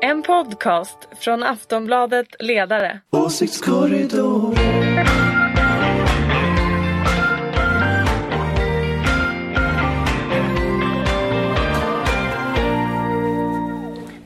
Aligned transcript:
En 0.00 0.22
podcast 0.22 0.98
från 1.20 1.42
Aftonbladet 1.42 2.26
Ledare. 2.38 3.00
Åsiktskorridoren. 3.10 4.54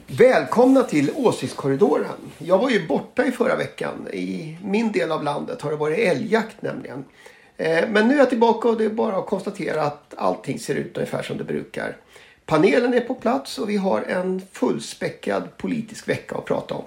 Välkomna 0.06 0.82
till 0.82 1.10
Åsiktskorridoren. 1.16 2.06
Jag 2.38 2.58
var 2.58 2.70
ju 2.70 2.86
borta 2.86 3.26
i 3.26 3.30
förra 3.30 3.56
veckan. 3.56 4.08
I 4.12 4.58
min 4.64 4.92
del 4.92 5.12
av 5.12 5.24
landet 5.24 5.62
har 5.62 5.70
det 5.70 5.76
varit 5.76 5.98
älgjakt 5.98 6.62
nämligen. 6.62 7.04
Eh, 7.56 7.88
men 7.88 8.08
nu 8.08 8.14
är 8.14 8.18
jag 8.18 8.28
tillbaka 8.30 8.68
och 8.68 8.78
det 8.78 8.84
är 8.84 8.90
bara 8.90 9.16
att 9.16 9.26
konstatera 9.26 9.82
att 9.82 10.14
allting 10.16 10.58
ser 10.58 10.74
ut 10.74 10.96
ungefär 10.96 11.22
som 11.22 11.38
det 11.38 11.44
brukar. 11.44 11.96
Panelen 12.52 12.94
är 12.94 13.00
på 13.00 13.14
plats 13.14 13.58
och 13.58 13.70
vi 13.70 13.76
har 13.76 14.02
en 14.02 14.42
fullspäckad 14.52 15.56
politisk 15.56 16.08
vecka 16.08 16.34
att 16.34 16.44
prata 16.44 16.74
om. 16.74 16.84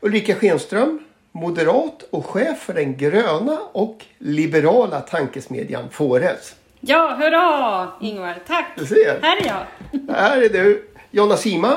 Ulrika 0.00 0.34
Schenström, 0.34 1.04
moderat 1.32 2.02
och 2.10 2.26
chef 2.26 2.58
för 2.58 2.74
den 2.74 2.96
gröna 2.96 3.58
och 3.72 4.04
liberala 4.18 5.00
tankesmedjan 5.00 5.90
Fores. 5.90 6.54
Ja, 6.80 7.16
hurra 7.20 7.92
Ingvar! 8.00 8.38
Tack! 8.46 8.66
Du 8.76 8.86
ser. 8.86 9.20
Här 9.22 9.36
är 9.36 9.46
jag. 9.46 10.14
Här 10.14 10.42
är 10.42 10.48
du. 10.48 10.88
Jonna 11.10 11.36
Sima, 11.36 11.76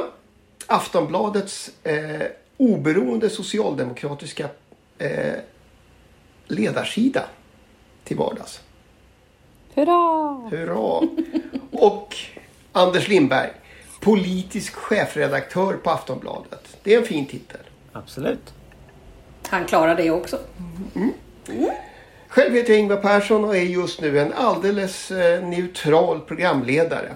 Aftonbladets 0.67 1.71
eh, 1.83 2.21
oberoende 2.57 3.29
socialdemokratiska 3.29 4.47
eh, 4.97 5.33
ledarsida 6.47 7.23
till 8.03 8.17
vardags. 8.17 8.61
Hurra! 9.75 10.49
Hurra! 10.51 11.07
Och 11.71 12.15
Anders 12.77 13.07
Lindberg, 13.07 13.49
politisk 13.99 14.75
chefredaktör 14.75 15.73
på 15.73 15.89
Aftonbladet. 15.89 16.77
Det 16.83 16.93
är 16.93 16.97
en 16.99 17.05
fin 17.05 17.25
titel. 17.25 17.59
Absolut. 17.93 18.53
Han 19.47 19.65
klarar 19.65 19.95
det 19.95 20.11
också. 20.11 20.37
Själv 22.27 22.53
heter 22.53 22.69
jag 22.73 22.79
Ingvar 22.79 22.97
Persson 22.97 23.43
och 23.45 23.55
är 23.57 23.61
just 23.61 24.01
nu 24.01 24.19
en 24.19 24.33
alldeles 24.33 25.11
eh, 25.11 25.43
neutral 25.43 26.19
programledare. 26.19 27.11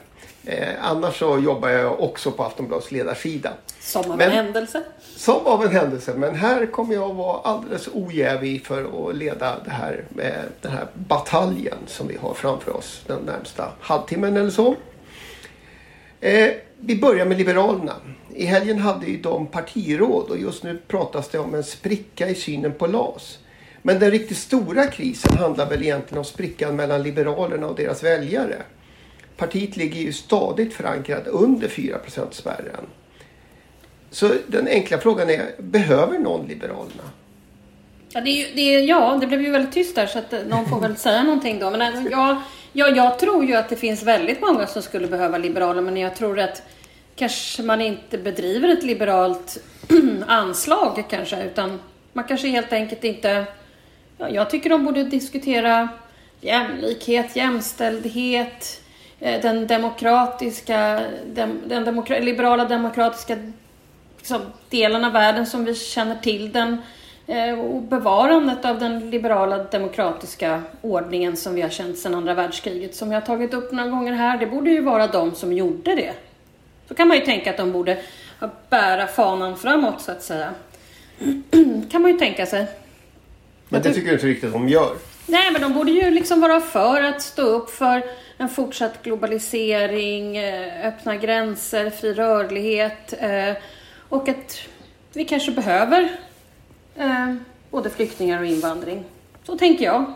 Eh, 0.45 0.67
annars 0.81 1.20
så 1.20 1.39
jobbar 1.39 1.70
jag 1.70 2.00
också 2.02 2.31
på 2.31 2.44
Aftonbladets 2.44 2.92
ledarsida. 2.92 3.53
Som 3.80 4.11
av 4.11 4.17
Men- 4.17 4.30
en 4.31 4.36
händelse. 4.45 4.83
Som 5.16 5.45
av 5.48 5.64
en 5.66 5.72
händelse. 5.72 6.14
Men 6.17 6.36
här 6.36 6.66
kommer 6.66 6.94
jag 6.94 7.14
vara 7.14 7.39
alldeles 7.39 7.88
ojävig 7.94 8.66
för 8.66 9.09
att 9.09 9.16
leda 9.16 9.55
det 9.66 9.72
här, 9.72 10.03
med 10.09 10.44
den 10.61 10.72
här 10.72 10.88
bataljen 10.94 11.78
som 11.88 12.08
vi 12.08 12.17
har 12.17 12.33
framför 12.33 12.76
oss 12.78 13.02
den 13.08 13.22
närmsta 13.22 13.72
halvtimmen 13.81 14.38
eller 14.38 14.50
så. 14.50 14.76
Eh, 16.22 16.52
vi 16.80 16.95
börjar 16.95 17.25
med 17.25 17.38
Liberalerna. 17.38 17.95
I 18.36 18.45
helgen 18.45 18.80
hade 18.80 19.06
ju 19.06 19.17
de 19.17 19.48
partiråd 19.48 20.30
och 20.30 20.38
just 20.38 20.64
nu 20.64 20.80
pratas 20.88 21.30
det 21.30 21.39
om 21.39 21.56
en 21.56 21.64
spricka 21.64 22.30
i 22.30 22.36
synen 22.36 22.72
på 22.72 22.88
LAS. 22.88 23.39
Men 23.81 24.00
den 24.00 24.11
riktigt 24.11 24.38
stora 24.38 24.88
krisen 24.88 25.38
handlar 25.38 25.70
väl 25.70 25.84
egentligen 25.84 26.17
om 26.17 26.26
sprickan 26.26 26.76
mellan 26.76 27.03
Liberalerna 27.03 27.67
och 27.67 27.76
deras 27.76 28.03
väljare. 28.03 28.61
Partiet 29.38 29.78
ligger 29.78 30.02
ju 30.02 30.14
stadigt 30.14 30.73
förankrat 30.73 31.28
under 31.28 31.67
4% 31.67 32.31
spärren. 32.31 32.86
Så 34.09 34.33
den 34.48 34.67
enkla 34.67 34.98
frågan 34.98 35.30
är, 35.30 35.56
behöver 35.58 36.20
någon 36.20 36.48
Liberalerna? 36.48 37.04
Ja 38.13 38.21
det, 38.21 38.29
är, 38.29 38.47
ju- 38.47 38.55
det, 38.55 38.61
är, 38.75 38.81
ja, 38.81 39.17
det 39.21 39.27
blev 39.27 39.41
ju 39.41 39.52
väldigt 39.52 39.73
tyst 39.73 39.95
där 39.95 40.07
så 40.07 40.19
att 40.19 40.33
eh, 40.33 40.39
någon 40.43 40.69
får 40.69 40.79
väl 40.79 40.97
säga 40.97 41.23
någonting 41.23 41.59
då. 41.59 41.71
Men 41.71 41.81
eh, 41.81 41.88
alltså, 41.88 42.11
jag, 42.11 42.38
jag, 42.73 42.97
jag 42.97 43.19
tror 43.19 43.45
ju 43.45 43.55
att 43.55 43.69
det 43.69 43.75
finns 43.75 44.03
väldigt 44.03 44.41
många 44.41 44.67
som 44.67 44.81
skulle 44.81 45.07
behöva 45.07 45.38
liberaler 45.38 45.81
men 45.81 45.97
jag 45.97 46.15
tror 46.15 46.39
att 46.39 46.61
kanske 47.15 47.63
man 47.63 47.81
inte 47.81 48.17
bedriver 48.17 48.69
ett 48.69 48.83
liberalt 48.83 49.57
anslag 50.27 51.03
kanske 51.09 51.43
utan 51.43 51.80
man 52.13 52.23
kanske 52.23 52.47
helt 52.47 52.73
enkelt 52.73 53.03
inte... 53.03 53.45
Ja, 54.17 54.30
jag 54.30 54.49
tycker 54.49 54.69
de 54.69 54.85
borde 54.85 55.03
diskutera 55.03 55.89
jämlikhet, 56.42 57.36
jämställdhet, 57.36 58.81
eh, 59.19 59.42
den 59.42 59.67
demokratiska, 59.67 61.02
den, 61.25 61.61
den 61.65 61.86
demokra, 61.86 62.19
liberala 62.19 62.65
demokratiska 62.65 63.37
liksom, 64.17 64.42
delen 64.69 65.05
av 65.05 65.11
världen 65.11 65.45
som 65.45 65.65
vi 65.65 65.75
känner 65.75 66.15
till 66.15 66.52
den 66.52 66.77
och 67.60 67.82
bevarandet 67.82 68.66
av 68.66 68.80
den 68.80 69.10
liberala 69.10 69.58
demokratiska 69.58 70.62
ordningen 70.82 71.38
som 71.38 71.56
vi 71.56 71.62
har 71.62 71.70
känt 71.70 71.98
sedan 71.98 72.16
andra 72.16 72.34
världskriget 72.34 72.95
som 72.95 73.12
jag 73.12 73.22
har 73.22 73.26
tagit 73.26 73.54
upp 73.54 73.72
några 73.72 73.90
gånger 73.90 74.14
här. 74.14 74.38
Det 74.38 74.45
borde 74.45 74.70
ju 74.70 74.82
vara 74.82 75.08
de 75.08 75.36
som 75.36 75.54
gjorde 75.54 75.95
det. 75.95 76.14
Så 76.88 76.95
kan 76.95 77.08
man 77.08 77.17
ju 77.17 77.26
tänka 77.26 77.50
att 77.50 77.58
de 77.58 77.72
borde 77.72 77.98
bära 78.70 79.08
fanan 79.08 79.58
framåt 79.58 80.02
så 80.02 80.12
att 80.12 80.23
säga. 80.23 80.54
kan 81.92 82.02
man 82.02 82.12
ju 82.12 82.17
tänka 82.17 82.45
sig. 82.45 82.67
Men 83.70 83.82
det 83.82 83.94
tycker 83.94 84.08
jag 84.08 84.16
inte 84.16 84.28
riktigt 84.28 84.48
att 84.48 84.54
de 84.54 84.70
gör. 84.70 84.96
Nej, 85.26 85.52
men 85.52 85.61
de 85.61 85.73
borde 85.73 85.92
ju 85.92 86.11
liksom 86.11 86.42
vara 86.42 86.61
för 86.61 87.04
att 87.04 87.22
stå 87.22 87.42
upp 87.42 87.70
för 87.70 88.04
en 88.38 88.50
fortsatt 88.50 89.04
globalisering, 89.04 90.38
eh, 90.38 90.88
öppna 90.88 91.16
gränser, 91.16 91.90
fri 91.90 92.14
rörlighet 92.14 93.14
eh, 93.20 93.54
och 94.10 94.30
att 94.30 94.60
vi 95.14 95.26
kanske 95.26 95.52
behöver 95.52 96.10
eh, 96.99 97.36
både 97.70 97.89
flyktingar 97.89 98.39
och 98.39 98.45
invandring. 98.45 99.04
Så 99.43 99.58
tänker 99.58 99.86
jag. 99.86 100.14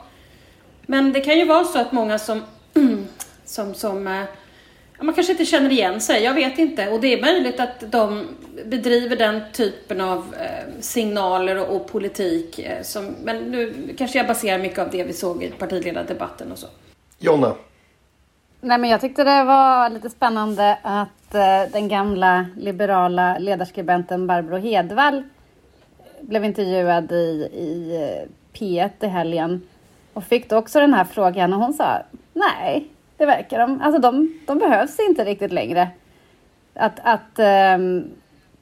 Men 0.81 1.13
det 1.13 1.21
kan 1.21 1.39
ju 1.39 1.45
vara 1.45 1.63
så 1.63 1.79
att 1.79 1.91
många 1.91 2.19
som, 2.19 2.41
som, 3.45 3.73
som 3.73 4.07
eh, 4.07 4.23
man 5.01 5.15
kanske 5.15 5.31
inte 5.31 5.45
känner 5.45 5.69
igen 5.69 6.01
sig, 6.01 6.23
jag 6.23 6.33
vet 6.33 6.59
inte. 6.59 6.89
Och 6.89 7.01
det 7.01 7.13
är 7.13 7.21
möjligt 7.21 7.59
att 7.59 7.91
de 7.91 8.27
bedriver 8.65 9.15
den 9.15 9.41
typen 9.53 10.01
av 10.01 10.35
eh, 10.39 10.81
signaler 10.81 11.57
och, 11.57 11.75
och 11.75 11.87
politik. 11.87 12.59
Eh, 12.59 12.83
som, 12.83 13.15
men 13.23 13.37
nu 13.37 13.93
kanske 13.97 14.17
jag 14.17 14.27
baserar 14.27 14.59
mycket 14.59 14.79
av 14.79 14.89
det 14.89 15.03
vi 15.03 15.13
såg 15.13 15.43
i 15.43 15.51
partiledardebatten 15.51 16.51
och 16.51 16.57
så. 16.57 16.67
Jonna, 17.19 17.55
Nej, 18.65 18.77
men 18.77 18.89
jag 18.89 19.01
tyckte 19.01 19.23
det 19.23 19.43
var 19.43 19.89
lite 19.89 20.09
spännande 20.09 20.77
att 20.81 21.35
eh, 21.35 21.71
den 21.71 21.87
gamla 21.87 22.45
liberala 22.57 23.37
ledarskribenten 23.37 24.27
Barbro 24.27 24.57
Hedvall 24.57 25.23
blev 26.27 26.45
intervjuad 26.45 27.11
i, 27.11 27.49
i 27.53 27.95
eh, 27.95 28.29
P1 28.59 28.89
i 28.99 29.07
helgen 29.07 29.61
och 30.13 30.23
fick 30.23 30.49
då 30.49 30.57
också 30.57 30.79
den 30.79 30.93
här 30.93 31.03
frågan 31.03 31.53
och 31.53 31.59
hon 31.59 31.73
sa 31.73 32.01
nej, 32.33 32.87
det 33.17 33.25
verkar 33.25 33.59
de, 33.59 33.81
alltså 33.81 34.01
de, 34.01 34.39
de 34.47 34.57
behövs 34.57 34.99
inte 34.99 35.25
riktigt 35.25 35.51
längre. 35.51 35.87
Att, 36.73 36.99
att 37.03 37.39
ehm, 37.39 37.81
um, 37.81 38.11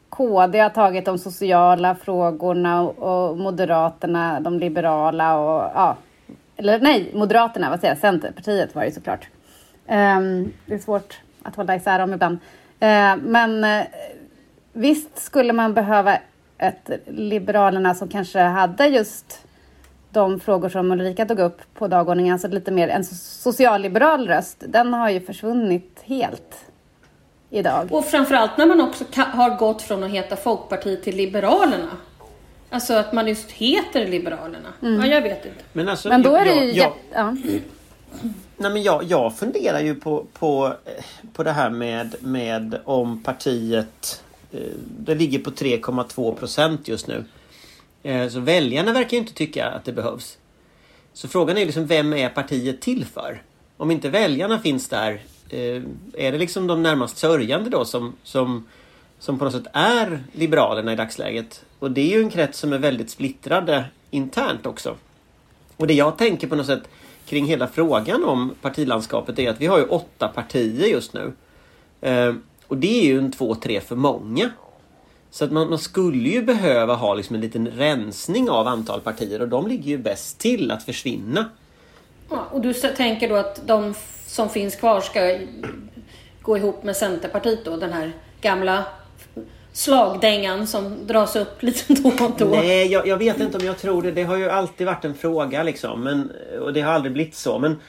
KD 0.09 0.59
har 0.59 0.69
tagit 0.69 1.05
de 1.05 1.17
sociala 1.17 1.95
frågorna 1.95 2.81
och, 2.81 3.29
och 3.29 3.37
Moderaterna 3.37 4.39
de 4.39 4.59
liberala 4.59 5.37
och 5.37 5.71
ja, 5.75 5.97
eller 6.55 6.79
nej, 6.79 7.11
Moderaterna, 7.13 7.69
vad 7.69 7.79
säger 7.79 7.93
jag, 7.93 7.99
Centerpartiet 7.99 8.75
var 8.75 8.81
det 8.81 8.87
ju 8.87 8.93
såklart. 8.93 9.27
Um, 9.87 10.53
det 10.65 10.73
är 10.73 10.79
svårt 10.79 11.19
att 11.43 11.55
hålla 11.55 11.75
isär 11.75 11.99
dem 11.99 12.13
ibland. 12.13 12.35
Uh, 12.81 13.15
men 13.23 13.63
uh, 13.63 13.85
visst 14.73 15.17
skulle 15.17 15.53
man 15.53 15.73
behöva 15.73 16.17
ett 16.61 16.89
Liberalerna 17.07 17.95
som 17.95 18.07
kanske 18.07 18.39
hade 18.39 18.87
just 18.87 19.45
de 20.11 20.39
frågor 20.39 20.69
som 20.69 20.91
Ulrika 20.91 21.25
tog 21.25 21.39
upp 21.39 21.61
på 21.73 21.87
dagordningen, 21.87 22.33
alltså 22.33 22.47
lite 22.47 22.71
mer 22.71 22.87
en 22.87 23.01
so- 23.01 23.41
socialliberal 23.43 24.27
röst. 24.27 24.57
Den 24.67 24.93
har 24.93 25.09
ju 25.09 25.21
försvunnit 25.21 25.99
helt 26.03 26.65
idag. 27.49 27.87
Och 27.91 28.05
framförallt 28.05 28.57
när 28.57 28.65
man 28.65 28.81
också 28.81 29.05
har 29.15 29.57
gått 29.57 29.81
från 29.81 30.03
att 30.03 30.11
heta 30.11 30.35
Folkpartiet 30.35 31.03
till 31.03 31.15
Liberalerna. 31.15 31.89
Alltså 32.69 32.93
att 32.93 33.13
man 33.13 33.27
just 33.27 33.51
heter 33.51 34.07
Liberalerna. 34.07 34.73
Ja, 34.79 35.05
jag 35.05 35.21
vet 35.21 35.45
inte. 35.45 35.63
Men, 35.73 35.89
alltså, 35.89 36.09
Men 36.09 36.21
då 36.21 36.35
är 36.35 36.45
det 36.45 36.55
jag, 36.55 36.65
ju 36.65 36.71
jag, 36.71 36.75
jätte... 36.75 36.97
Ja. 37.13 37.31
nej, 38.57 38.71
men 38.71 38.83
jag, 38.83 39.03
jag 39.03 39.37
funderar 39.37 39.79
ju 39.79 39.95
på, 39.95 40.25
på, 40.33 40.73
på 41.33 41.43
det 41.43 41.51
här 41.51 41.69
med, 41.69 42.15
med 42.19 42.79
om 42.85 43.23
partiet... 43.23 44.23
Eh, 44.53 44.59
det 44.99 45.15
ligger 45.15 45.39
på 45.39 45.51
3,2 45.51 46.35
procent 46.35 46.87
just 46.87 47.07
nu. 47.07 47.25
Eh, 48.03 48.29
så 48.29 48.39
väljarna 48.39 48.93
verkar 48.93 49.11
ju 49.11 49.17
inte 49.17 49.33
tycka 49.33 49.65
att 49.65 49.85
det 49.85 49.93
behövs. 49.93 50.37
Så 51.13 51.27
frågan 51.27 51.57
är 51.57 51.65
liksom 51.65 51.85
vem 51.85 52.13
är 52.13 52.29
partiet 52.29 52.81
till 52.81 53.05
för? 53.05 53.41
Om 53.77 53.91
inte 53.91 54.09
väljarna 54.09 54.59
finns 54.59 54.89
där, 54.89 55.21
eh, 55.49 55.81
är 56.13 56.31
det 56.31 56.37
liksom 56.37 56.67
de 56.67 56.83
närmast 56.83 57.17
sörjande 57.17 57.69
då 57.69 57.85
som, 57.85 58.15
som, 58.23 58.67
som 59.19 59.39
på 59.39 59.45
något 59.45 59.53
sätt 59.53 59.67
är 59.73 60.23
Liberalerna 60.33 60.93
i 60.93 60.95
dagsläget? 60.95 61.65
Och 61.79 61.91
det 61.91 62.01
är 62.01 62.17
ju 62.17 62.23
en 62.23 62.29
krets 62.29 62.59
som 62.59 62.73
är 62.73 62.77
väldigt 62.77 63.09
splittrade 63.09 63.85
internt 64.11 64.65
också. 64.65 64.95
Och 65.77 65.87
det 65.87 65.93
jag 65.93 66.17
tänker 66.17 66.47
på 66.47 66.55
något 66.55 66.65
sätt 66.65 66.83
kring 67.25 67.45
hela 67.45 67.67
frågan 67.67 68.23
om 68.23 68.55
partilandskapet 68.61 69.39
är 69.39 69.49
att 69.49 69.61
vi 69.61 69.65
har 69.65 69.77
ju 69.77 69.85
åtta 69.85 70.27
partier 70.27 70.87
just 70.87 71.13
nu. 71.13 71.33
Och 72.71 72.77
det 72.77 72.99
är 72.99 73.05
ju 73.05 73.17
en 73.17 73.31
två, 73.31 73.55
tre 73.55 73.81
för 73.81 73.95
många. 73.95 74.51
Så 75.29 75.45
att 75.45 75.51
man, 75.51 75.69
man 75.69 75.79
skulle 75.79 76.29
ju 76.29 76.41
behöva 76.41 76.95
ha 76.95 77.13
liksom 77.13 77.35
en 77.35 77.41
liten 77.41 77.67
rensning 77.67 78.49
av 78.49 78.67
antal 78.67 79.01
partier 79.01 79.41
och 79.41 79.47
de 79.47 79.67
ligger 79.67 79.89
ju 79.89 79.97
bäst 79.97 80.39
till 80.39 80.71
att 80.71 80.83
försvinna. 80.83 81.49
Ja, 82.29 82.47
och 82.51 82.61
du 82.61 82.73
tänker 82.73 83.29
då 83.29 83.35
att 83.35 83.67
de 83.67 83.93
som 84.27 84.49
finns 84.49 84.75
kvar 84.75 85.01
ska 85.01 85.39
gå 86.41 86.57
ihop 86.57 86.83
med 86.83 86.95
Centerpartiet 86.95 87.65
då, 87.65 87.77
den 87.77 87.93
här 87.93 88.11
gamla 88.41 88.85
slagdängan 89.73 90.67
som 90.67 91.07
dras 91.07 91.35
upp 91.35 91.63
lite 91.63 91.93
då 91.93 92.09
och 92.25 92.31
då. 92.37 92.45
Nej, 92.45 92.91
jag, 92.91 93.07
jag, 93.07 93.17
vet 93.17 93.39
inte 93.39 93.57
om 93.57 93.65
jag 93.65 93.77
tror 93.77 94.01
det. 94.01 94.11
Det 94.11 94.23
har 94.23 94.37
ju 94.37 94.49
alltid 94.49 94.87
varit 94.87 95.05
en 95.05 95.15
fråga 95.15 95.63
liksom. 95.63 96.03
Men, 96.03 96.31
och 96.61 96.73
det 96.73 96.81
har 96.81 96.93
aldrig 96.93 97.13
blivit 97.13 97.35
så. 97.35 97.59
Men 97.59 97.79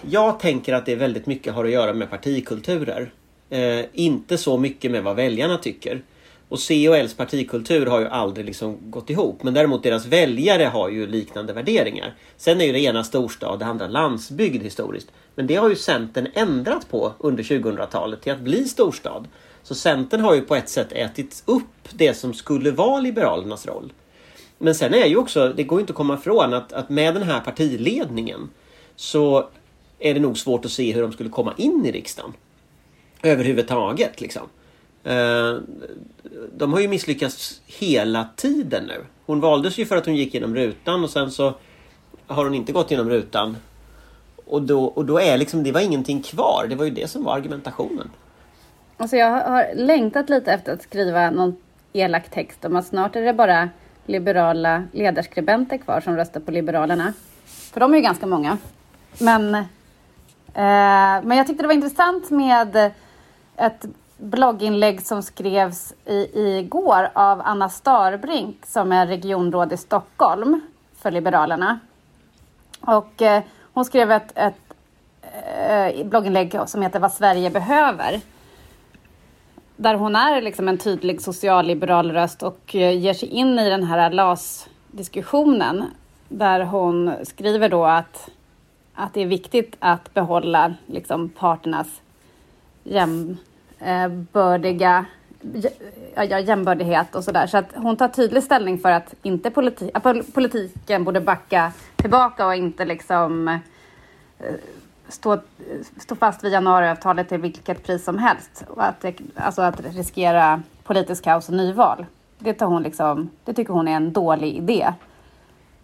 jag 0.00 0.40
tänker 0.40 0.74
att 0.74 0.86
det 0.86 0.94
väldigt 0.94 1.26
mycket 1.26 1.54
har 1.54 1.64
att 1.64 1.70
göra 1.70 1.92
med 1.92 2.10
partikulturer. 2.10 3.12
Eh, 3.50 3.84
inte 3.92 4.38
så 4.38 4.58
mycket 4.58 4.90
med 4.90 5.02
vad 5.02 5.16
väljarna 5.16 5.58
tycker. 5.58 6.02
Och 6.48 6.60
C 6.60 6.88
och 6.88 6.96
Ls 6.96 7.14
partikultur 7.14 7.86
har 7.86 8.00
ju 8.00 8.06
aldrig 8.06 8.46
liksom 8.46 8.78
gått 8.90 9.10
ihop. 9.10 9.42
Men 9.42 9.54
däremot 9.54 9.82
deras 9.82 10.06
väljare 10.06 10.64
har 10.64 10.88
ju 10.88 11.06
liknande 11.06 11.52
värderingar. 11.52 12.14
Sen 12.36 12.60
är 12.60 12.64
ju 12.64 12.72
det 12.72 12.80
ena 12.80 13.04
storstad, 13.04 13.58
det 13.58 13.66
andra 13.66 13.88
landsbygd 13.88 14.62
historiskt. 14.62 15.12
Men 15.34 15.46
det 15.46 15.54
har 15.54 15.68
ju 15.68 15.76
Centern 15.76 16.28
ändrat 16.34 16.90
på 16.90 17.12
under 17.18 17.42
2000-talet 17.42 18.22
till 18.22 18.32
att 18.32 18.40
bli 18.40 18.64
storstad. 18.64 19.28
Så 19.62 19.74
Centern 19.74 20.20
har 20.20 20.34
ju 20.34 20.40
på 20.40 20.54
ett 20.54 20.68
sätt 20.68 20.92
ätit 20.92 21.42
upp 21.46 21.88
det 21.92 22.14
som 22.14 22.34
skulle 22.34 22.70
vara 22.70 23.00
Liberalernas 23.00 23.66
roll. 23.66 23.92
Men 24.58 24.74
sen 24.74 24.94
är 24.94 25.06
ju 25.06 25.16
också, 25.16 25.52
det 25.56 25.62
går 25.62 25.78
ju 25.78 25.80
inte 25.80 25.92
att 25.92 25.96
komma 25.96 26.14
ifrån 26.14 26.54
att, 26.54 26.72
att 26.72 26.88
med 26.88 27.14
den 27.14 27.22
här 27.22 27.40
partiledningen 27.40 28.50
så 28.96 29.48
är 29.98 30.14
det 30.14 30.20
nog 30.20 30.38
svårt 30.38 30.64
att 30.64 30.70
se 30.70 30.92
hur 30.92 31.02
de 31.02 31.12
skulle 31.12 31.30
komma 31.30 31.54
in 31.56 31.86
i 31.86 31.92
riksdagen. 31.92 32.32
Överhuvudtaget 33.22 34.20
liksom. 34.20 34.42
Eh, 35.04 35.54
de 36.56 36.72
har 36.72 36.80
ju 36.80 36.88
misslyckats 36.88 37.60
hela 37.66 38.28
tiden 38.36 38.84
nu. 38.84 39.04
Hon 39.26 39.40
valdes 39.40 39.78
ju 39.78 39.86
för 39.86 39.96
att 39.96 40.06
hon 40.06 40.16
gick 40.16 40.34
genom 40.34 40.54
rutan 40.54 41.04
och 41.04 41.10
sen 41.10 41.30
så 41.30 41.54
har 42.26 42.44
hon 42.44 42.54
inte 42.54 42.72
gått 42.72 42.90
genom 42.90 43.10
rutan. 43.10 43.56
Och 44.44 44.62
då, 44.62 44.84
och 44.84 45.04
då 45.04 45.20
är 45.20 45.38
liksom, 45.38 45.62
det 45.62 45.72
var 45.72 45.80
ingenting 45.80 46.22
kvar. 46.22 46.66
Det 46.68 46.74
var 46.74 46.84
ju 46.84 46.90
det 46.90 47.10
som 47.10 47.24
var 47.24 47.34
argumentationen. 47.36 48.10
Alltså 48.96 49.16
jag 49.16 49.30
har 49.30 49.74
längtat 49.74 50.30
lite 50.30 50.52
efter 50.52 50.72
att 50.72 50.82
skriva 50.82 51.30
någon 51.30 51.56
elak 51.92 52.30
text 52.30 52.64
om 52.64 52.76
att 52.76 52.86
snart 52.86 53.16
är 53.16 53.22
det 53.22 53.32
bara 53.32 53.68
liberala 54.06 54.84
ledarskribenter 54.92 55.78
kvar 55.78 56.00
som 56.00 56.16
röstar 56.16 56.40
på 56.40 56.50
Liberalerna. 56.50 57.12
För 57.44 57.80
de 57.80 57.92
är 57.92 57.96
ju 57.96 58.02
ganska 58.02 58.26
många. 58.26 58.58
Men, 59.18 59.54
eh, 59.54 59.64
men 61.24 61.36
jag 61.36 61.46
tyckte 61.46 61.62
det 61.62 61.66
var 61.66 61.74
intressant 61.74 62.30
med 62.30 62.92
ett 63.60 63.86
blogginlägg 64.16 65.06
som 65.06 65.22
skrevs 65.22 65.94
i, 66.04 66.28
igår 66.58 67.10
av 67.12 67.42
Anna 67.44 67.68
Starbrink 67.68 68.66
som 68.66 68.92
är 68.92 69.06
regionråd 69.06 69.72
i 69.72 69.76
Stockholm 69.76 70.60
för 70.96 71.10
Liberalerna. 71.10 71.78
Och 72.80 73.22
eh, 73.22 73.42
hon 73.72 73.84
skrev 73.84 74.12
ett, 74.12 74.32
ett 74.34 74.74
eh, 75.68 76.06
blogginlägg 76.06 76.58
som 76.66 76.82
heter 76.82 77.00
Vad 77.00 77.12
Sverige 77.12 77.50
behöver. 77.50 78.20
Där 79.76 79.94
hon 79.94 80.16
är 80.16 80.42
liksom 80.42 80.68
en 80.68 80.78
tydlig 80.78 81.20
socialliberal 81.20 82.12
röst 82.12 82.42
och 82.42 82.76
eh, 82.76 82.98
ger 82.98 83.14
sig 83.14 83.28
in 83.28 83.58
i 83.58 83.70
den 83.70 83.82
här 83.82 84.10
LAS-diskussionen. 84.10 85.84
Där 86.28 86.60
hon 86.60 87.12
skriver 87.22 87.68
då 87.68 87.84
att, 87.84 88.30
att 88.94 89.14
det 89.14 89.20
är 89.22 89.26
viktigt 89.26 89.76
att 89.78 90.14
behålla 90.14 90.74
liksom, 90.86 91.28
parternas 91.28 92.00
jäm, 92.84 93.36
jämbördiga 93.80 95.06
bördiga, 95.40 95.74
ja, 96.14 96.38
jämbördighet 96.38 97.14
och 97.14 97.24
sådär. 97.24 97.46
Så 97.46 97.58
att 97.58 97.72
hon 97.74 97.96
tar 97.96 98.08
tydlig 98.08 98.42
ställning 98.42 98.78
för 98.78 98.90
att 98.90 99.14
inte 99.22 99.50
politi 99.50 99.90
att 99.94 100.34
politiken 100.34 101.04
borde 101.04 101.20
backa 101.20 101.72
tillbaka 101.96 102.46
och 102.46 102.54
inte 102.54 102.84
liksom 102.84 103.48
eh, 103.48 104.54
stå, 105.08 105.32
eh, 105.32 105.40
stå 105.98 106.16
fast 106.16 106.44
vid 106.44 106.52
januariavtalet 106.52 107.28
till 107.28 107.40
vilket 107.40 107.86
pris 107.86 108.04
som 108.04 108.18
helst. 108.18 108.64
Och 108.68 108.84
att, 108.84 109.04
alltså 109.34 109.62
att 109.62 109.80
riskera 109.80 110.62
politisk 110.84 111.24
kaos 111.24 111.48
och 111.48 111.54
nyval. 111.54 112.06
Det, 112.38 112.54
tar 112.54 112.66
hon 112.66 112.82
liksom, 112.82 113.30
det 113.44 113.52
tycker 113.52 113.72
hon 113.72 113.88
är 113.88 113.96
en 113.96 114.12
dålig 114.12 114.56
idé. 114.56 114.92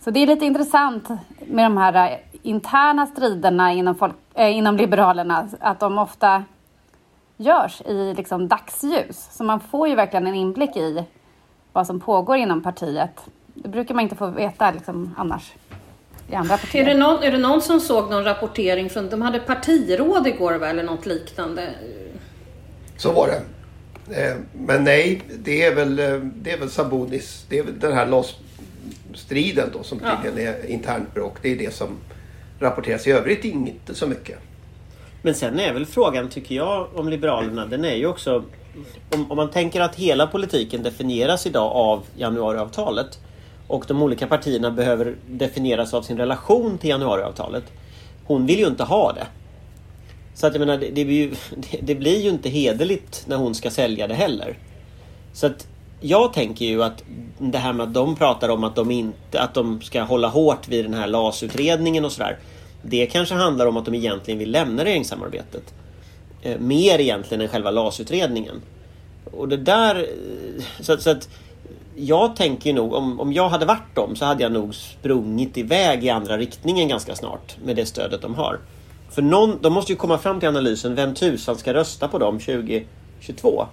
Så 0.01 0.11
det 0.11 0.21
är 0.21 0.27
lite 0.27 0.45
intressant 0.45 1.09
med 1.47 1.65
de 1.65 1.77
här 1.77 2.19
interna 2.43 3.07
striderna 3.07 3.73
inom, 3.73 3.95
folk, 3.95 4.15
äh, 4.35 4.57
inom 4.57 4.77
Liberalerna, 4.77 5.49
att 5.61 5.81
de 5.81 5.99
ofta 5.99 6.45
görs 7.37 7.83
i 7.87 8.15
liksom 8.15 8.49
dagsljus. 8.49 9.29
Så 9.31 9.45
man 9.45 9.61
får 9.61 9.89
ju 9.89 9.95
verkligen 9.95 10.27
en 10.27 10.35
inblick 10.35 10.77
i 10.77 11.05
vad 11.73 11.87
som 11.87 12.01
pågår 12.01 12.37
inom 12.37 12.63
partiet. 12.63 13.21
Det 13.55 13.69
brukar 13.69 13.95
man 13.95 14.03
inte 14.03 14.17
få 14.17 14.27
veta 14.27 14.71
liksom, 14.71 15.15
annars 15.17 15.53
i 16.31 16.35
andra 16.35 16.57
partier. 16.57 16.83
Är 16.83 16.87
det, 16.87 16.95
någon, 16.95 17.23
är 17.23 17.33
det 17.33 17.39
någon 17.39 17.63
som 17.63 17.81
såg 17.81 18.11
någon 18.11 18.25
rapportering 18.25 18.91
från, 18.91 19.11
de 19.11 19.23
hade 19.23 19.39
partiråd 19.39 20.27
igår 20.27 20.55
va, 20.55 20.69
eller 20.69 20.83
något 20.83 21.07
liknande? 21.07 21.75
Så 22.97 23.13
var 23.13 23.29
det. 23.29 23.43
Eh, 24.11 24.37
men 24.53 24.85
nej, 24.85 25.23
det 25.39 25.65
är 25.65 25.75
väl, 25.75 25.99
eh, 25.99 26.15
det 26.19 26.53
är 26.53 26.59
väl 26.59 26.71
Sabonis, 26.71 27.47
det 27.49 27.59
är 27.59 27.63
väl 27.63 27.81
den 27.81 27.93
här 27.93 28.07
LAS-striden 28.07 29.71
då 29.73 29.83
som 29.83 29.99
tydligen 29.99 30.47
ja. 30.47 30.53
är 30.53 30.71
internt 30.71 31.15
bråk. 31.15 31.39
Det 31.43 31.53
är 31.53 31.57
det 31.57 31.75
som 31.75 31.89
rapporteras. 32.59 33.07
I 33.07 33.11
övrigt 33.11 33.45
inte 33.45 33.95
så 33.95 34.07
mycket. 34.07 34.39
Men 35.27 35.35
sen 35.35 35.61
är 35.61 35.73
väl 35.73 35.87
frågan, 35.87 36.29
tycker 36.29 36.55
jag, 36.55 36.89
om 36.95 37.09
Liberalerna, 37.09 37.67
den 37.67 37.85
är 37.85 37.95
ju 37.95 38.07
också... 38.07 38.45
Om, 39.11 39.31
om 39.31 39.37
man 39.37 39.51
tänker 39.51 39.81
att 39.81 39.95
hela 39.95 40.27
politiken 40.27 40.83
definieras 40.83 41.47
idag 41.47 41.73
av 41.73 42.03
januariavtalet 42.17 43.19
och 43.69 43.85
de 43.89 44.03
olika 44.03 44.27
partierna 44.27 44.71
behöver 44.71 45.17
definieras 45.31 45.95
av 45.95 46.03
sin 46.03 46.17
relation 46.17 46.79
till 46.79 46.91
januariavtalet. 46.91 47.65
Hon 48.25 48.47
vill 48.47 48.59
ju 48.59 48.67
inte 48.67 48.85
ha 48.85 49.13
det. 49.13 49.27
Så 50.35 50.47
att 50.47 50.55
jag 50.55 50.61
menar, 50.61 50.77
det, 50.79 50.91
det, 50.91 51.05
blir 51.05 51.17
ju, 51.17 51.35
det, 51.83 51.95
blir 51.95 52.21
ju 52.21 52.29
inte 52.29 52.49
hederligt 52.49 53.25
när 53.29 53.37
hon 53.37 53.55
ska 53.55 53.71
sälja 53.71 54.07
det 54.07 54.15
heller. 54.15 54.59
Så 55.33 55.47
att 55.47 55.67
jag 56.01 56.33
tänker 56.33 56.65
ju 56.65 56.83
att 56.83 57.03
det 57.39 57.59
här 57.59 57.73
med 57.73 57.87
att 57.87 57.95
de 57.95 58.17
pratar 58.17 58.49
om 58.49 58.65
att 58.65 58.75
de, 58.75 58.91
inte, 58.91 59.41
att 59.41 59.55
de 59.55 59.81
ska 59.81 60.03
hålla 60.03 60.29
hårt 60.29 60.69
vid 60.69 60.85
den 60.85 60.95
här 60.95 61.07
LAS-utredningen 61.07 62.05
och 62.05 62.13
sådär. 62.13 62.39
Det 62.83 63.07
kanske 63.07 63.35
handlar 63.35 63.67
om 63.67 63.77
att 63.77 63.85
de 63.85 63.95
egentligen 63.95 64.39
vill 64.39 64.51
lämna 64.51 64.85
regeringssamarbetet. 64.85 65.75
Eh, 66.43 66.59
mer 66.59 67.01
egentligen 67.01 67.41
än 67.41 67.49
själva 67.49 67.71
LAS-utredningen. 67.71 68.63
Och 69.25 69.49
det 69.49 69.57
där... 69.57 69.97
Eh, 69.97 70.63
så, 70.81 70.97
så 70.97 71.11
att 71.11 71.29
jag 71.97 72.37
tänker 72.37 72.73
nog, 72.73 72.93
om, 72.93 73.21
om 73.21 73.33
jag 73.33 73.49
hade 73.49 73.67
varit 73.67 73.95
dem 73.95 74.17
så 74.17 74.25
hade 74.25 74.43
jag 74.43 74.53
nog 74.53 74.75
sprungit 74.75 75.57
iväg 75.57 76.05
i 76.05 76.11
andra 76.11 76.39
riktningen 76.39 76.89
ganska 76.89 77.15
snart 77.15 77.57
med 77.65 77.77
det 77.77 77.87
stödet 77.87 78.23
de 78.23 78.35
har. 78.35 78.59
För 79.11 79.23
någon, 79.23 79.59
de 79.63 79.73
måste 79.73 79.93
ju 79.93 79.97
komma 79.97 80.19
fram 80.19 80.41
till 80.41 80.49
analysen, 80.49 80.95
vem 80.95 81.15
tusan 81.15 81.57
ska 81.57 81.75
rösta 81.75 82.09
på 82.09 82.19
dem 82.19 82.39
2022? 82.39 83.67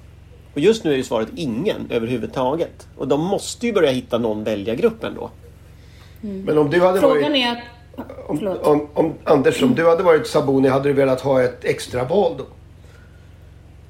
Och 0.54 0.60
just 0.60 0.84
nu 0.84 0.94
är 0.94 0.98
ju 0.98 1.04
svaret 1.04 1.30
ingen 1.36 1.88
överhuvudtaget. 1.90 2.88
Och 2.98 3.08
de 3.08 3.22
måste 3.22 3.68
ju 3.68 3.74
börja 3.74 3.92
hitta 3.92 4.18
någon 4.18 4.44
väljargrupp 4.44 5.04
ändå. 5.04 5.30
Mm. 6.24 6.42
Men 6.42 6.58
om 6.58 6.70
du 6.70 6.82
hade 6.82 7.00
Frågan 7.00 7.32
varit... 7.32 7.46
är... 7.46 7.64
Om, 8.28 8.58
om, 8.62 8.88
om, 8.94 9.14
Anders, 9.24 9.64
om 9.64 9.76
du 9.76 9.90
hade 9.90 10.04
varit 10.04 10.28
Saboni, 10.28 10.70
hade 10.70 10.90
du 10.90 10.94
velat 10.94 11.22
ha 11.22 11.44
ett 11.44 11.66
extra 11.66 12.04
val 12.04 12.36
då? 12.38 12.46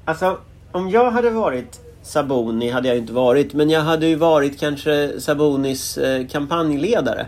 Alltså, 0.04 0.38
om 0.72 0.90
jag 0.90 1.10
hade 1.10 1.30
varit 1.30 1.80
Saboni 2.04 2.70
hade 2.70 2.88
jag 2.88 2.98
inte 2.98 3.12
varit. 3.12 3.54
Men 3.54 3.70
jag 3.70 3.80
hade 3.80 4.06
ju 4.06 4.16
varit 4.16 4.60
kanske 4.60 5.20
Sabonis 5.20 5.98
eh, 5.98 6.26
kampanjledare. 6.26 7.26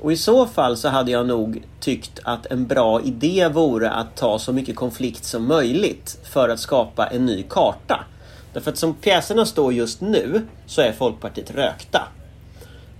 Och 0.00 0.12
i 0.12 0.16
så 0.16 0.46
fall 0.46 0.76
så 0.76 0.88
hade 0.88 1.10
jag 1.10 1.26
nog 1.26 1.62
tyckt 1.80 2.20
att 2.22 2.46
en 2.46 2.66
bra 2.66 3.00
idé 3.02 3.48
vore 3.48 3.90
att 3.90 4.16
ta 4.16 4.38
så 4.38 4.52
mycket 4.52 4.76
konflikt 4.76 5.24
som 5.24 5.48
möjligt 5.48 6.18
för 6.24 6.48
att 6.48 6.60
skapa 6.60 7.06
en 7.06 7.26
ny 7.26 7.42
karta. 7.42 8.04
Därför 8.52 8.70
att 8.70 8.78
som 8.78 8.94
pjäserna 8.94 9.46
står 9.46 9.72
just 9.72 10.00
nu 10.00 10.42
så 10.66 10.80
är 10.80 10.92
Folkpartiet 10.92 11.50
rökta. 11.50 12.08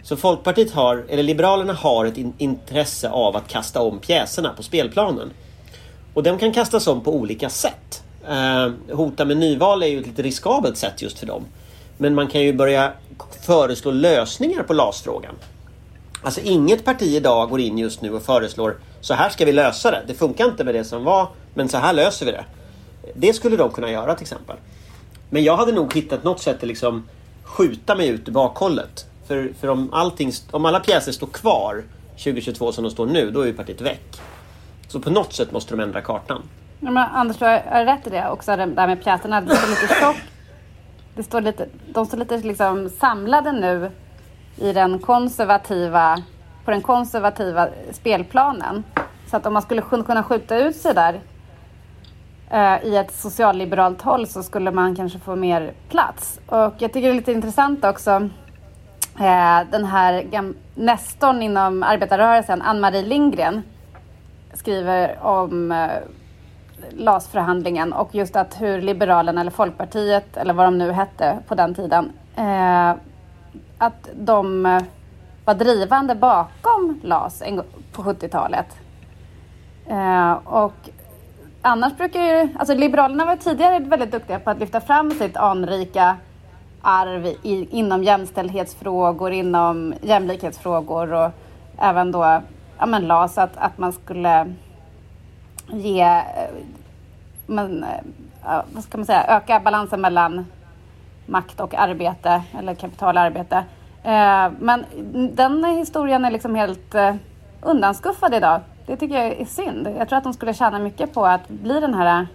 Så 0.06 0.16
Folkpartiet 0.16 0.70
har, 0.70 1.04
eller 1.08 1.22
Liberalerna 1.22 1.72
har 1.72 2.04
ett 2.06 2.16
in 2.16 2.32
intresse 2.38 3.08
av 3.08 3.36
att 3.36 3.48
kasta 3.48 3.80
om 3.80 3.98
pjäserna 3.98 4.52
på 4.56 4.62
spelplanen. 4.62 5.30
Och 6.14 6.22
de 6.22 6.38
kan 6.38 6.52
kastas 6.52 6.86
om 6.86 7.00
på 7.00 7.14
olika 7.14 7.50
sätt. 7.50 8.02
Eh, 8.28 8.96
hota 8.96 9.24
med 9.24 9.36
nyval 9.36 9.82
är 9.82 9.86
ju 9.86 10.00
ett 10.00 10.06
lite 10.06 10.22
riskabelt 10.22 10.76
sätt 10.76 11.02
just 11.02 11.18
för 11.18 11.26
dem. 11.26 11.44
Men 11.96 12.14
man 12.14 12.26
kan 12.28 12.40
ju 12.40 12.52
börja 12.52 12.92
föreslå 13.40 13.90
lösningar 13.90 14.62
på 14.62 14.72
LAS-frågan. 14.72 15.34
Alltså 16.22 16.40
inget 16.40 16.84
parti 16.84 17.14
idag 17.14 17.50
går 17.50 17.60
in 17.60 17.78
just 17.78 18.02
nu 18.02 18.14
och 18.14 18.22
föreslår 18.22 18.76
så 19.00 19.14
här 19.14 19.30
ska 19.30 19.44
vi 19.44 19.52
lösa 19.52 19.90
det. 19.90 20.02
Det 20.06 20.14
funkar 20.14 20.44
inte 20.44 20.64
med 20.64 20.74
det 20.74 20.84
som 20.84 21.04
var, 21.04 21.28
men 21.54 21.68
så 21.68 21.78
här 21.78 21.92
löser 21.92 22.26
vi 22.26 22.32
det. 22.32 22.44
Det 23.14 23.32
skulle 23.32 23.56
de 23.56 23.70
kunna 23.70 23.90
göra 23.90 24.14
till 24.14 24.24
exempel. 24.24 24.56
Men 25.30 25.44
jag 25.44 25.56
hade 25.56 25.72
nog 25.72 25.94
hittat 25.94 26.24
något 26.24 26.40
sätt 26.40 26.56
att 26.56 26.68
liksom 26.68 27.08
skjuta 27.42 27.94
mig 27.94 28.08
ut 28.08 28.28
i 28.28 28.30
bakhållet. 28.30 29.06
För, 29.26 29.52
för 29.60 29.68
om, 29.68 29.92
allting, 29.92 30.32
om 30.50 30.64
alla 30.64 30.80
pjäser 30.80 31.12
står 31.12 31.26
kvar 31.26 31.84
2022 32.10 32.72
som 32.72 32.84
de 32.84 32.90
står 32.90 33.06
nu, 33.06 33.30
då 33.30 33.40
är 33.40 33.46
ju 33.46 33.52
partiet 33.52 33.80
väck. 33.80 34.20
Så 34.88 35.00
på 35.00 35.10
något 35.10 35.32
sätt 35.32 35.52
måste 35.52 35.76
de 35.76 35.82
ändra 35.82 36.00
kartan. 36.00 36.42
Ja, 36.80 36.90
men 36.90 37.08
Anders, 37.08 37.36
du 37.36 37.44
har 37.44 37.84
rätt 37.84 38.06
i 38.06 38.10
det 38.10 38.30
också, 38.30 38.56
det 38.56 38.66
där 38.66 38.86
med 38.86 39.02
pjäserna. 39.02 39.40
Det 39.40 39.56
står 39.56 39.68
lite 39.68 39.94
tjock. 39.94 40.16
Det 41.14 41.22
står 41.22 41.40
lite, 41.40 41.68
de 41.92 42.06
står 42.06 42.18
lite 42.18 42.38
liksom 42.38 42.90
samlade 42.90 43.52
nu 43.52 43.90
i 44.56 44.72
den 44.72 44.98
konservativa, 44.98 46.22
på 46.64 46.70
den 46.70 46.82
konservativa 46.82 47.68
spelplanen. 47.92 48.84
Så 49.30 49.36
att 49.36 49.46
om 49.46 49.52
man 49.52 49.62
skulle 49.62 49.82
kunna 49.82 50.22
skjuta 50.22 50.56
ut 50.56 50.76
sig 50.76 50.94
där 50.94 51.20
eh, 52.50 52.84
i 52.84 52.96
ett 52.96 53.14
socialliberalt 53.14 54.02
håll 54.02 54.26
så 54.26 54.42
skulle 54.42 54.70
man 54.70 54.96
kanske 54.96 55.18
få 55.18 55.36
mer 55.36 55.72
plats. 55.88 56.40
Och 56.46 56.74
jag 56.78 56.92
tycker 56.92 57.02
det 57.02 57.08
är 57.08 57.14
lite 57.14 57.32
intressant 57.32 57.84
också 57.84 58.28
Eh, 59.20 59.70
den 59.70 59.84
här 59.84 60.24
nestorn 60.74 61.42
inom 61.42 61.82
arbetarrörelsen, 61.82 62.62
Ann-Marie 62.62 63.02
Lindgren, 63.02 63.62
skriver 64.54 65.24
om 65.24 65.72
eh, 65.72 65.88
LAS-förhandlingen 66.90 67.92
och 67.92 68.14
just 68.14 68.36
att 68.36 68.60
hur 68.60 68.80
Liberalerna 68.80 69.40
eller 69.40 69.50
Folkpartiet 69.50 70.36
eller 70.36 70.54
vad 70.54 70.66
de 70.66 70.78
nu 70.78 70.92
hette 70.92 71.38
på 71.48 71.54
den 71.54 71.74
tiden, 71.74 72.12
eh, 72.36 72.90
att 73.78 74.08
de 74.14 74.62
var 75.44 75.54
drivande 75.54 76.14
bakom 76.14 77.00
LAS 77.02 77.42
på 77.92 78.02
70-talet. 78.02 78.66
Och 80.44 80.90
annars 81.62 81.96
brukar 81.96 82.20
ju, 82.22 82.48
alltså 82.58 82.74
Liberalerna 82.74 83.24
var 83.24 83.36
tidigare 83.36 83.78
väldigt 83.78 84.12
duktiga 84.12 84.38
på 84.38 84.50
att 84.50 84.58
lyfta 84.58 84.80
fram 84.80 85.10
sitt 85.10 85.36
anrika 85.36 86.16
arv 86.86 87.26
i, 87.26 87.68
inom 87.70 88.04
jämställdhetsfrågor, 88.04 89.32
inom 89.32 89.94
jämlikhetsfrågor 90.02 91.12
och 91.12 91.30
även 91.78 92.12
då 92.12 92.42
ja, 92.78 92.86
men 92.86 93.06
LAS, 93.06 93.38
att, 93.38 93.56
att 93.56 93.78
man 93.78 93.92
skulle 93.92 94.54
ge, 95.66 96.02
eh, 96.02 96.22
men, 97.46 97.84
eh, 97.84 98.60
vad 98.72 98.84
ska 98.84 98.98
man 98.98 99.06
säga, 99.06 99.24
öka 99.28 99.60
balansen 99.60 100.00
mellan 100.00 100.46
makt 101.26 101.60
och 101.60 101.74
arbete 101.74 102.42
eller 102.58 102.74
kapital 102.74 103.16
och 103.16 103.22
arbete. 103.22 103.56
Eh, 104.02 104.50
men 104.58 104.84
den 105.34 105.64
historien 105.64 106.24
är 106.24 106.30
liksom 106.30 106.54
helt 106.54 106.94
undanskuffad 107.60 108.34
idag. 108.34 108.60
Det 108.86 108.96
tycker 108.96 109.14
jag 109.14 109.26
är 109.26 109.44
synd. 109.44 109.88
Jag 109.98 110.08
tror 110.08 110.16
att 110.18 110.24
de 110.24 110.32
skulle 110.32 110.54
tjäna 110.54 110.78
mycket 110.78 111.14
på 111.14 111.26
att 111.26 111.48
bli 111.48 111.80
den 111.80 111.94
här 111.94 112.26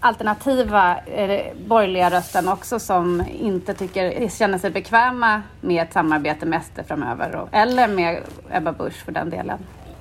alternativa 0.00 0.96
eh, 0.98 1.56
borgerliga 1.66 2.10
rösten 2.10 2.48
också 2.48 2.78
som 2.78 3.24
inte 3.40 3.74
tycker, 3.74 4.28
känner 4.28 4.58
sig 4.58 4.70
bekväma 4.70 5.42
med 5.60 5.82
ett 5.82 5.92
samarbete 5.92 6.46
med 6.46 6.62
SD 6.62 6.80
framöver 6.88 7.36
och, 7.36 7.48
eller 7.52 7.88
med 7.88 8.18
Ebba 8.52 8.72
Busch 8.72 9.04
för 9.04 9.12
den 9.12 9.30
delen. 9.30 9.58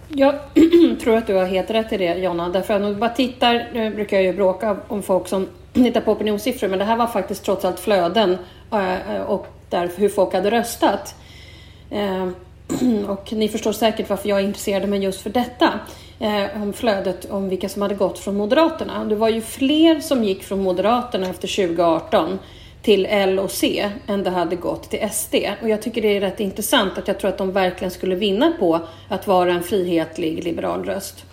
Jag 0.07 0.35
tror 1.01 1.17
att 1.17 1.27
du 1.27 1.35
har 1.35 1.45
helt 1.45 1.69
rätt 1.69 1.93
i 1.93 1.97
det 1.97 2.15
Jonna. 2.15 2.49
Därför 2.49 2.73
att 2.73 2.81
om 2.81 2.93
du 2.93 2.95
bara 2.95 3.09
tittar, 3.09 3.67
nu 3.73 3.89
brukar 3.95 4.17
jag 4.17 4.23
ju 4.23 4.33
bråka 4.33 4.77
om 4.87 5.03
folk 5.03 5.27
som 5.27 5.47
tittar 5.73 6.01
på 6.01 6.11
opinionssiffror, 6.11 6.67
men 6.67 6.79
det 6.79 6.85
här 6.85 6.95
var 6.95 7.07
faktiskt 7.07 7.43
trots 7.43 7.65
allt 7.65 7.79
flöden 7.79 8.37
eh, 8.71 9.15
eh, 9.15 9.21
och 9.21 9.47
där, 9.69 9.89
hur 9.95 10.09
folk 10.09 10.33
hade 10.33 10.51
röstat. 10.51 11.15
Eh, 11.89 12.27
och 13.07 13.33
ni 13.33 13.49
förstår 13.49 13.71
säkert 13.71 14.09
varför 14.09 14.29
jag 14.29 14.41
intresserade 14.41 14.87
mig 14.87 15.03
just 15.03 15.21
för 15.21 15.29
detta. 15.29 15.73
Eh, 16.19 16.61
om 16.61 16.73
flödet, 16.73 17.31
om 17.31 17.49
vilka 17.49 17.69
som 17.69 17.81
hade 17.81 17.95
gått 17.95 18.19
från 18.19 18.35
Moderaterna. 18.35 19.05
Det 19.05 19.15
var 19.15 19.29
ju 19.29 19.41
fler 19.41 19.99
som 19.99 20.23
gick 20.23 20.43
från 20.43 20.63
Moderaterna 20.63 21.29
efter 21.29 21.47
2018 21.47 22.39
till 22.81 23.05
L 23.09 23.39
och 23.39 23.51
C 23.51 23.91
än 24.07 24.23
det 24.23 24.29
hade 24.29 24.55
gått 24.55 24.89
till 24.89 25.09
SD. 25.11 25.35
Och 25.61 25.69
jag 25.69 25.81
tycker 25.81 26.01
det 26.01 26.17
är 26.17 26.21
rätt 26.21 26.39
intressant 26.39 26.97
att 26.97 27.07
jag 27.07 27.19
tror 27.19 27.29
att 27.29 27.37
de 27.37 27.51
verkligen 27.51 27.91
skulle 27.91 28.15
vinna 28.15 28.53
på 28.59 28.79
att 29.07 29.27
vara 29.27 29.51
en 29.51 29.63
frihetlig 29.63 30.43
liberal 30.43 30.83
röst. 30.83 31.25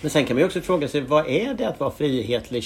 Men 0.00 0.10
sen 0.10 0.24
kan 0.24 0.36
man 0.36 0.40
ju 0.40 0.46
också 0.46 0.60
fråga 0.60 0.88
sig 0.88 1.00
vad 1.00 1.26
är 1.28 1.54
det 1.54 1.68
att 1.68 1.80
vara 1.80 1.90
frihetlig 1.90 2.64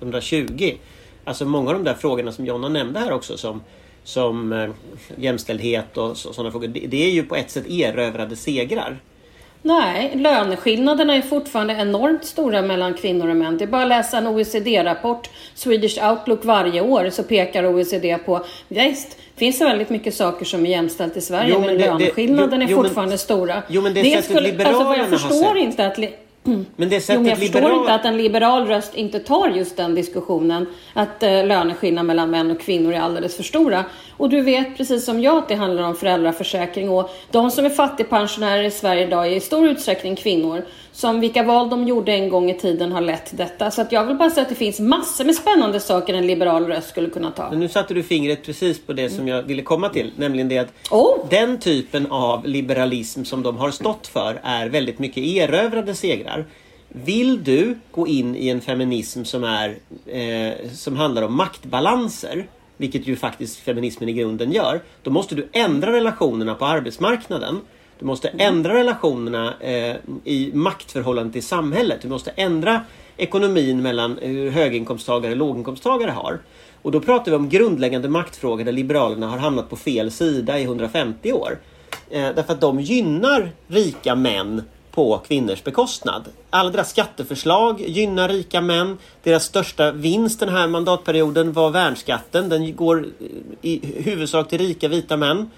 2020? 0.00 0.76
Alltså 1.24 1.44
många 1.44 1.70
av 1.70 1.74
de 1.74 1.84
där 1.84 1.94
frågorna 1.94 2.32
som 2.32 2.46
Jonna 2.46 2.68
nämnde 2.68 3.00
här 3.00 3.12
också 3.12 3.36
som, 3.36 3.62
som 4.04 4.52
eh, 4.52 4.70
jämställdhet 5.16 5.96
och 5.96 6.16
sådana 6.16 6.50
frågor. 6.50 6.68
Det 6.68 7.04
är 7.04 7.10
ju 7.10 7.22
på 7.22 7.36
ett 7.36 7.50
sätt 7.50 7.66
erövrade 7.66 8.36
segrar. 8.36 8.98
Nej, 9.62 10.10
löneskillnaderna 10.14 11.14
är 11.14 11.22
fortfarande 11.22 11.74
enormt 11.74 12.24
stora 12.24 12.62
mellan 12.62 12.94
kvinnor 12.94 13.28
och 13.30 13.36
män. 13.36 13.58
Det 13.58 13.64
är 13.64 13.68
bara 13.68 13.82
att 13.82 13.88
läsa 13.88 14.18
en 14.18 14.26
OECD-rapport, 14.26 15.30
Swedish 15.54 16.04
Outlook 16.10 16.44
varje 16.44 16.80
år, 16.80 17.10
så 17.10 17.22
pekar 17.22 17.66
OECD 17.74 18.18
på, 18.18 18.44
visst, 18.68 19.16
finns 19.36 19.58
det 19.58 19.64
väldigt 19.64 19.90
mycket 19.90 20.14
saker 20.14 20.44
som 20.44 20.66
är 20.66 20.70
jämställt 20.70 21.16
i 21.16 21.20
Sverige, 21.20 21.50
Jo, 21.52 21.58
men, 21.60 21.66
men 21.66 21.78
det- 21.78 21.82
det- 21.84 21.90
löneskillnaden 21.90 22.60
jo, 22.60 22.66
är 22.66 22.70
jo, 22.70 22.82
fortfarande 22.82 23.18
stora. 23.18 23.62
jo, 23.68 23.82
men 23.82 23.94
det 23.94 24.02
sättet 24.04 24.16
alltså 24.16 24.34
vad 24.34 24.42
Liberalerna 24.42 24.96
jag 24.96 25.04
har 25.04 25.10
förstår 25.10 25.54
sett. 25.54 25.62
inte 25.62 25.86
att 25.86 25.98
Men 26.76 26.88
det 26.88 26.94
Jo, 26.94 27.00
sättet 27.00 27.20
men 27.22 27.30
jag 27.30 27.38
förstår 27.38 27.60
liberal- 27.60 27.80
inte 27.80 27.94
att 27.94 28.04
en 28.04 28.16
liberal 28.16 28.66
röst 28.66 28.94
inte 28.94 29.18
tar 29.18 29.48
just 29.48 29.76
den 29.76 29.94
diskussionen. 29.94 30.66
Att 30.94 31.22
eh, 31.22 31.46
löneskillnader 31.46 32.06
mellan 32.06 32.30
män 32.30 32.50
och 32.50 32.60
kvinnor 32.60 32.92
är 32.92 33.00
alldeles 33.00 33.36
för 33.36 33.42
stora. 33.42 33.84
Och 34.16 34.28
du 34.28 34.40
vet 34.40 34.76
precis 34.76 35.04
som 35.04 35.20
jag 35.20 35.38
att 35.38 35.48
det 35.48 35.54
handlar 35.54 35.82
om 35.82 35.94
föräldraförsäkring. 35.96 36.90
Och 36.90 37.10
de 37.30 37.50
som 37.50 37.64
är 37.64 37.70
fattigpensionärer 37.70 38.62
i 38.62 38.70
Sverige 38.70 39.06
idag 39.06 39.26
är 39.26 39.30
i 39.30 39.40
stor 39.40 39.68
utsträckning 39.68 40.16
kvinnor. 40.16 40.62
Som 40.98 41.20
vilka 41.20 41.42
val 41.42 41.70
de 41.70 41.88
gjorde 41.88 42.12
en 42.12 42.28
gång 42.28 42.50
i 42.50 42.54
tiden 42.54 42.92
har 42.92 43.00
lett 43.00 43.26
till 43.26 43.36
detta. 43.36 43.70
Så 43.70 43.82
att 43.82 43.92
jag 43.92 44.04
vill 44.04 44.16
bara 44.16 44.30
säga 44.30 44.42
att 44.42 44.48
det 44.48 44.54
finns 44.54 44.80
massor 44.80 45.24
med 45.24 45.34
spännande 45.34 45.80
saker 45.80 46.14
en 46.14 46.26
liberal 46.26 46.66
röst 46.66 46.88
skulle 46.88 47.10
kunna 47.10 47.30
ta. 47.30 47.50
Men 47.50 47.60
nu 47.60 47.68
satte 47.68 47.94
du 47.94 48.02
fingret 48.02 48.44
precis 48.44 48.86
på 48.86 48.92
det 48.92 49.10
som 49.10 49.28
jag 49.28 49.42
ville 49.42 49.62
komma 49.62 49.88
till. 49.88 50.12
Nämligen 50.16 50.48
det 50.48 50.58
att 50.58 50.72
Oh. 50.90 51.28
den 51.30 51.58
typen 51.58 52.06
av 52.10 52.46
liberalism 52.46 53.24
som 53.24 53.42
de 53.42 53.56
har 53.56 53.70
stått 53.70 54.06
för 54.06 54.40
är 54.42 54.68
väldigt 54.68 54.98
mycket 54.98 55.24
erövrade 55.24 55.94
segrar. 55.94 56.46
Vill 56.88 57.44
du 57.44 57.78
gå 57.90 58.06
in 58.06 58.36
i 58.36 58.48
en 58.48 58.60
feminism 58.60 59.24
som, 59.24 59.44
är, 59.44 59.76
eh, 60.06 60.70
som 60.72 60.96
handlar 60.96 61.22
om 61.22 61.36
maktbalanser, 61.36 62.46
vilket 62.76 63.06
ju 63.06 63.16
faktiskt 63.16 63.58
feminismen 63.58 64.08
i 64.08 64.12
grunden 64.12 64.52
gör, 64.52 64.80
då 65.02 65.10
måste 65.10 65.34
du 65.34 65.48
ändra 65.52 65.92
relationerna 65.92 66.54
på 66.54 66.66
arbetsmarknaden. 66.66 67.60
Du 67.98 68.04
måste 68.04 68.28
ändra 68.28 68.74
relationerna 68.74 69.54
eh, 69.60 69.96
i 70.24 70.50
maktförhållande 70.54 71.32
till 71.32 71.42
samhället. 71.42 72.02
Du 72.02 72.08
måste 72.08 72.30
ändra 72.30 72.80
ekonomin 73.16 73.82
mellan 73.82 74.18
eh, 74.18 74.28
hur 74.28 74.50
höginkomsttagare 74.50 75.32
och 75.32 75.38
låginkomsttagare 75.38 76.10
har. 76.10 76.38
Och 76.82 76.92
då 76.92 77.00
pratar 77.00 77.30
vi 77.30 77.36
om 77.36 77.48
grundläggande 77.48 78.08
maktfrågor 78.08 78.64
där 78.64 78.72
Liberalerna 78.72 79.28
har 79.28 79.38
hamnat 79.38 79.70
på 79.70 79.76
fel 79.76 80.10
sida 80.10 80.58
i 80.58 80.62
150 80.62 81.32
år. 81.32 81.58
Eh, 82.10 82.28
därför 82.34 82.52
att 82.52 82.60
de 82.60 82.80
gynnar 82.80 83.50
rika 83.66 84.14
män 84.14 84.62
på 84.90 85.18
kvinnors 85.18 85.64
bekostnad. 85.64 86.24
Alla 86.50 86.70
deras 86.70 86.90
skatteförslag 86.90 87.80
gynnar 87.80 88.28
rika 88.28 88.60
män. 88.60 88.98
Deras 89.22 89.44
största 89.44 89.92
vinst 89.92 90.40
den 90.40 90.48
här 90.48 90.68
mandatperioden 90.68 91.52
var 91.52 91.70
värnskatten. 91.70 92.48
Den 92.48 92.76
går 92.76 93.06
eh, 93.20 93.26
i 93.62 93.80
huvudsak 94.04 94.48
till 94.48 94.58
rika 94.58 94.88
vita 94.88 95.16
män. 95.16 95.50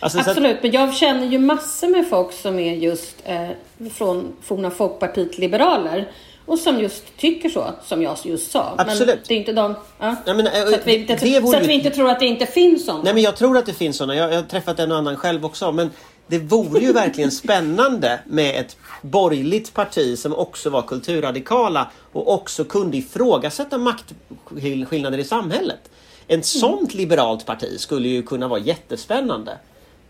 Alltså, 0.00 0.16
så 0.18 0.22
att- 0.22 0.28
Absolut, 0.28 0.56
men 0.62 0.72
jag 0.72 0.94
känner 0.94 1.26
ju 1.26 1.38
massor 1.38 1.88
med 1.88 2.08
folk 2.08 2.32
som 2.32 2.58
är 2.58 2.74
just 2.74 3.16
eh, 3.24 3.48
från 3.94 4.32
forna 4.42 4.70
Folkpartiet 4.70 5.38
Liberaler. 5.38 6.12
Och 6.46 6.58
som 6.58 6.80
just 6.80 7.16
tycker 7.16 7.48
så, 7.48 7.66
som 7.84 8.02
jag 8.02 8.16
just 8.24 8.50
sa. 8.50 8.74
Absolut. 8.78 9.14
Men 9.14 9.18
det 9.28 9.34
är 9.34 9.38
inte 9.38 9.52
de... 9.52 9.74
Ja. 9.98 10.16
Nej, 10.26 10.34
men, 10.34 10.46
eh, 10.46 10.52
så 10.66 10.74
att 10.74 10.86
vi 10.86 10.96
inte, 10.96 11.16
det 11.16 11.40
vore 11.40 11.52
så 11.52 11.62
att 11.62 11.68
vi 11.68 11.72
inte 11.72 11.90
tror 11.90 12.10
att 12.10 12.20
det 12.20 12.26
inte 12.26 12.46
finns 12.46 12.84
sådana. 12.84 13.02
Nej 13.02 13.14
men 13.14 13.22
jag 13.22 13.36
tror 13.36 13.56
att 13.58 13.66
det 13.66 13.72
finns 13.72 13.96
sådana. 13.96 14.14
Jag, 14.16 14.32
jag 14.32 14.36
har 14.36 14.42
träffat 14.42 14.78
en 14.78 14.92
och 14.92 14.98
annan 14.98 15.16
själv 15.16 15.44
också. 15.44 15.72
Men 15.72 15.90
det 16.26 16.38
vore 16.38 16.80
ju 16.80 16.92
verkligen 16.92 17.30
spännande 17.44 18.20
med 18.26 18.60
ett 18.60 18.76
borgerligt 19.02 19.74
parti 19.74 20.18
som 20.18 20.34
också 20.34 20.70
var 20.70 20.82
kulturradikala 20.82 21.90
och 22.12 22.34
också 22.34 22.64
kunde 22.64 22.96
ifrågasätta 22.96 23.78
maktskillnader 23.78 25.18
i 25.18 25.24
samhället. 25.24 25.80
Ett 26.28 26.46
sånt 26.46 26.94
liberalt 26.94 27.46
parti 27.46 27.80
skulle 27.80 28.08
ju 28.08 28.22
kunna 28.22 28.48
vara 28.48 28.60
jättespännande. 28.60 29.58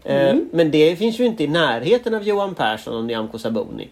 Eh, 0.04 0.36
Men 0.52 0.70
det 0.70 0.96
finns 0.96 1.20
ju 1.20 1.24
inte 1.24 1.44
i 1.44 1.46
närheten 1.48 2.14
av 2.14 2.22
Johan 2.22 2.54
Persson 2.54 2.94
och 2.96 3.04
Nyamko 3.04 3.38
Sabuni. 3.38 3.88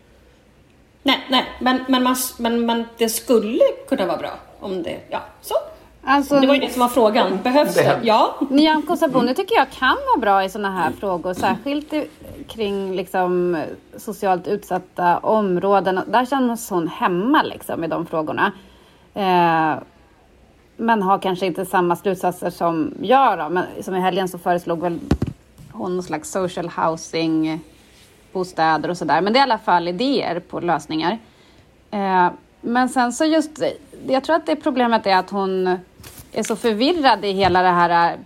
Nej, 1.03 1.19
nej, 1.31 1.45
men, 1.61 1.85
men, 1.89 2.03
man, 2.03 2.17
men, 2.39 2.67
men 2.67 2.85
det 2.99 3.09
skulle 3.09 3.63
kunna 3.89 4.07
vara 4.07 4.17
bra 4.17 4.31
om 4.61 4.83
det... 4.83 4.97
Ja, 5.09 5.21
så. 5.43 5.55
Alltså, 6.09 6.41
Det 6.41 6.47
var 6.47 6.55
ju 6.55 6.61
det 6.61 6.71
som 6.73 6.81
var 6.81 6.89
frågan. 6.89 7.39
Behövs 7.43 7.75
det? 7.75 7.83
Det- 7.83 8.01
Ja. 8.03 8.35
Nyamko 8.51 8.97
Sabuni 8.97 9.35
tycker 9.35 9.55
jag 9.57 9.71
kan 9.71 9.97
vara 10.07 10.21
bra 10.21 10.45
i 10.45 10.49
sådana 10.49 10.71
här 10.71 10.91
frågor, 11.01 11.35
särskilt 11.35 11.93
i, 11.93 12.07
kring 12.49 12.97
liksom, 12.97 13.63
socialt 13.97 14.49
utsatta 14.49 15.19
områden. 15.19 16.01
Där 16.07 16.25
känns 16.27 16.71
hon 16.71 16.89
hemma 16.89 17.43
liksom, 17.43 17.85
i 17.85 17.87
de 17.87 18.07
frågorna. 18.07 18.53
Eh, 19.15 19.75
men 20.77 21.03
har 21.03 21.19
kanske 21.19 21.47
inte 21.47 21.67
samma 21.67 21.97
slutsatser 21.97 22.51
som 22.51 22.95
jag. 23.03 23.39
Då. 23.39 23.49
Men 23.49 23.65
som 23.83 23.95
i 23.95 24.01
helgen 24.01 24.29
så 24.29 24.39
föreslog 24.39 24.83
väl 24.83 24.99
hon 25.77 25.97
någon 25.97 26.03
slags 26.03 26.31
social 26.31 26.69
housing, 26.69 27.61
bostäder 28.33 28.89
och 28.89 28.99
sådär. 28.99 29.21
Men 29.21 29.33
det 29.33 29.39
är 29.39 29.41
i 29.41 29.43
alla 29.43 29.59
fall 29.59 29.89
idéer 29.89 30.41
på 30.41 30.61
lösningar. 30.61 31.19
Eh, 31.91 32.31
men 32.61 32.89
sen 32.89 33.13
så 33.13 33.25
just, 33.25 33.63
jag 34.07 34.25
tror 34.25 34.37
att 34.37 34.47
det 34.47 34.57
problemet 34.57 35.07
är 35.07 35.17
att 35.17 35.31
hon 35.31 35.79
är 36.33 36.43
så 36.43 36.57
förvirrad 36.57 37.25
i 37.25 37.33
hela 37.33 37.63
det 37.63 37.69
här 37.69 38.13
eh, 38.13 38.19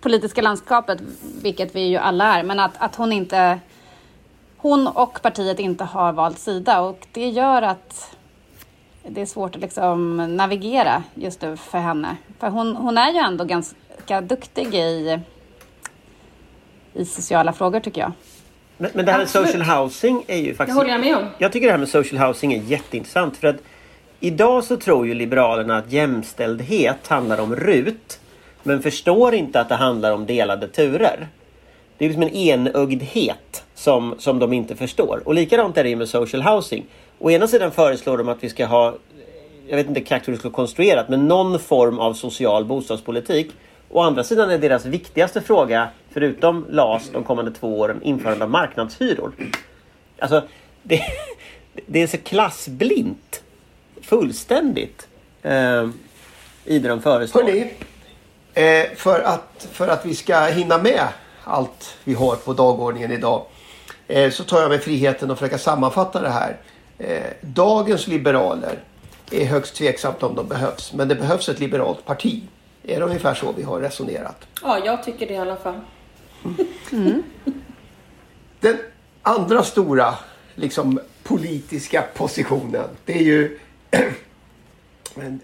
politiska 0.00 0.42
landskapet, 0.42 1.00
vilket 1.42 1.76
vi 1.76 1.80
ju 1.80 1.96
alla 1.96 2.38
är, 2.38 2.42
men 2.42 2.60
att, 2.60 2.72
att 2.78 2.96
hon 2.96 3.12
inte, 3.12 3.60
hon 4.56 4.86
och 4.86 5.22
partiet 5.22 5.58
inte 5.58 5.84
har 5.84 6.12
valt 6.12 6.38
sida 6.38 6.80
och 6.80 7.06
det 7.12 7.28
gör 7.28 7.62
att 7.62 8.16
det 9.08 9.20
är 9.20 9.26
svårt 9.26 9.54
att 9.54 9.60
liksom 9.60 10.16
navigera 10.36 11.02
just 11.14 11.42
nu 11.42 11.56
för 11.56 11.78
henne. 11.78 12.16
För 12.38 12.50
hon, 12.50 12.76
hon 12.76 12.98
är 12.98 13.12
ju 13.12 13.18
ändå 13.18 13.44
ganska 13.44 14.20
duktig 14.20 14.74
i, 14.74 15.20
i 16.94 17.04
sociala 17.04 17.52
frågor 17.52 17.80
tycker 17.80 18.00
jag. 18.00 18.12
Men, 18.76 18.90
men 18.94 19.06
det 19.06 19.12
här 19.12 19.18
med 19.18 19.28
social 19.28 19.62
housing 19.62 20.24
är 20.26 20.36
ju 20.36 20.48
Det 20.48 20.54
faktiskt... 20.54 20.78
håller 20.78 20.90
jag 20.90 21.00
med 21.00 21.16
om. 21.16 21.24
Jag 21.38 21.52
tycker 21.52 21.66
det 21.66 21.72
här 21.72 21.78
med 21.78 21.88
social 21.88 22.26
housing 22.26 22.52
är 22.52 22.62
jätteintressant 22.62 23.36
för 23.36 23.48
att 23.48 23.56
idag 24.20 24.64
så 24.64 24.76
tror 24.76 25.06
ju 25.06 25.14
Liberalerna 25.14 25.76
att 25.76 25.92
jämställdhet 25.92 27.06
handlar 27.06 27.40
om 27.40 27.56
RUT. 27.56 28.20
Men 28.62 28.82
förstår 28.82 29.34
inte 29.34 29.60
att 29.60 29.68
det 29.68 29.74
handlar 29.74 30.12
om 30.12 30.26
delade 30.26 30.68
turer. 30.68 31.28
Det 31.98 32.04
är 32.04 32.08
liksom 32.08 32.22
en 32.22 32.34
enögdhet 32.34 33.64
som, 33.74 34.14
som 34.18 34.38
de 34.38 34.52
inte 34.52 34.76
förstår. 34.76 35.22
Och 35.24 35.34
likadant 35.34 35.76
är 35.78 35.84
det 35.84 35.96
med 35.96 36.08
social 36.08 36.42
housing. 36.42 36.86
Å 37.18 37.30
ena 37.30 37.46
sidan 37.46 37.70
föreslår 37.70 38.18
de 38.18 38.28
att 38.28 38.44
vi 38.44 38.48
ska 38.48 38.66
ha, 38.66 38.94
jag 39.68 39.76
vet 39.76 39.88
inte 39.88 40.00
exakt 40.00 40.28
hur 40.28 40.32
det 40.32 40.38
ska 40.38 40.48
vara 40.48 40.56
konstruerat, 40.56 41.08
men 41.08 41.28
någon 41.28 41.58
form 41.58 41.98
av 41.98 42.14
social 42.14 42.64
bostadspolitik. 42.64 43.50
Å 43.92 44.00
andra 44.00 44.24
sidan 44.24 44.50
är 44.50 44.58
deras 44.58 44.84
viktigaste 44.84 45.40
fråga, 45.40 45.88
förutom 46.10 46.66
LAS 46.68 47.10
de 47.12 47.24
kommande 47.24 47.50
två 47.50 47.78
åren, 47.78 48.02
införande 48.02 48.44
av 48.44 48.50
marknadshyror. 48.50 49.32
Alltså, 50.18 50.42
det, 50.82 51.02
det 51.86 52.02
är 52.02 52.06
så 52.06 52.18
klassblint. 52.18 53.42
Fullständigt. 54.02 55.08
Eh, 55.42 55.88
I 56.64 56.78
det 56.78 56.88
de 56.88 57.02
föreslår. 57.02 57.42
Hörrni, 57.42 57.72
eh, 58.54 58.96
för, 58.96 59.20
att, 59.20 59.68
för 59.72 59.88
att 59.88 60.06
vi 60.06 60.14
ska 60.14 60.44
hinna 60.44 60.78
med 60.78 61.08
allt 61.44 61.96
vi 62.04 62.14
har 62.14 62.36
på 62.36 62.52
dagordningen 62.52 63.12
idag 63.12 63.46
eh, 64.06 64.30
så 64.30 64.44
tar 64.44 64.60
jag 64.60 64.68
mig 64.68 64.78
friheten 64.78 65.30
att 65.30 65.38
försöka 65.38 65.58
sammanfatta 65.58 66.20
det 66.20 66.30
här. 66.30 66.56
Eh, 66.98 67.20
dagens 67.40 68.06
liberaler 68.06 68.78
är 69.30 69.44
högst 69.44 69.76
tveksamt 69.76 70.22
om 70.22 70.34
de 70.34 70.48
behövs. 70.48 70.92
Men 70.92 71.08
det 71.08 71.14
behövs 71.14 71.48
ett 71.48 71.60
liberalt 71.60 72.04
parti. 72.04 72.42
Är 72.84 72.98
det 73.00 73.04
ungefär 73.06 73.34
så 73.34 73.52
vi 73.52 73.62
har 73.62 73.80
resonerat? 73.80 74.46
Ja, 74.62 74.78
jag 74.84 75.02
tycker 75.04 75.26
det 75.26 75.34
i 75.34 75.36
alla 75.38 75.56
fall. 75.56 75.80
Den 78.60 78.76
andra 79.22 79.62
stora 79.62 80.14
liksom, 80.54 81.00
politiska 81.22 82.04
positionen 82.14 82.88
det 83.04 83.12
är 83.18 83.22
ju 83.22 83.58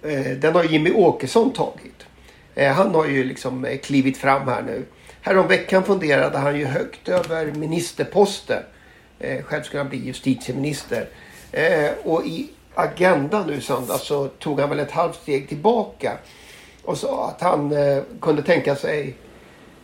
eh, 0.02 0.36
den 0.38 0.54
har 0.54 0.64
Jimmy 0.64 0.92
Åkesson 0.92 1.52
tagit. 1.52 2.06
Eh, 2.54 2.72
Han 2.72 2.94
har 2.94 3.06
ju 3.06 3.24
liksom 3.24 3.64
eh, 3.64 3.78
klivit 3.78 4.16
fram 4.18 4.48
här 4.48 4.62
nu. 4.62 4.84
Häromveckan 5.20 5.84
funderade 5.84 6.38
han 6.38 6.58
ju 6.58 6.64
högt 6.64 7.08
över 7.08 7.46
ministerposter. 7.52 8.64
Eh, 9.18 9.42
Själv 9.42 9.62
skulle 9.62 9.80
han 9.82 9.88
bli 9.88 9.98
justitieminister. 10.06 11.08
Och 12.04 12.26
i 12.26 12.50
Agenda 12.74 13.44
nu 13.46 13.60
söndag 13.60 13.98
så 13.98 14.28
tog 14.28 14.60
han 14.60 14.68
väl 14.68 14.78
ett 14.80 14.90
halvt 14.90 15.16
steg 15.22 15.48
tillbaka. 15.48 16.18
Och 16.86 16.98
sa 16.98 17.28
att 17.28 17.40
han 17.40 17.72
eh, 17.72 18.02
kunde 18.20 18.42
tänka 18.42 18.76
sig 18.76 19.14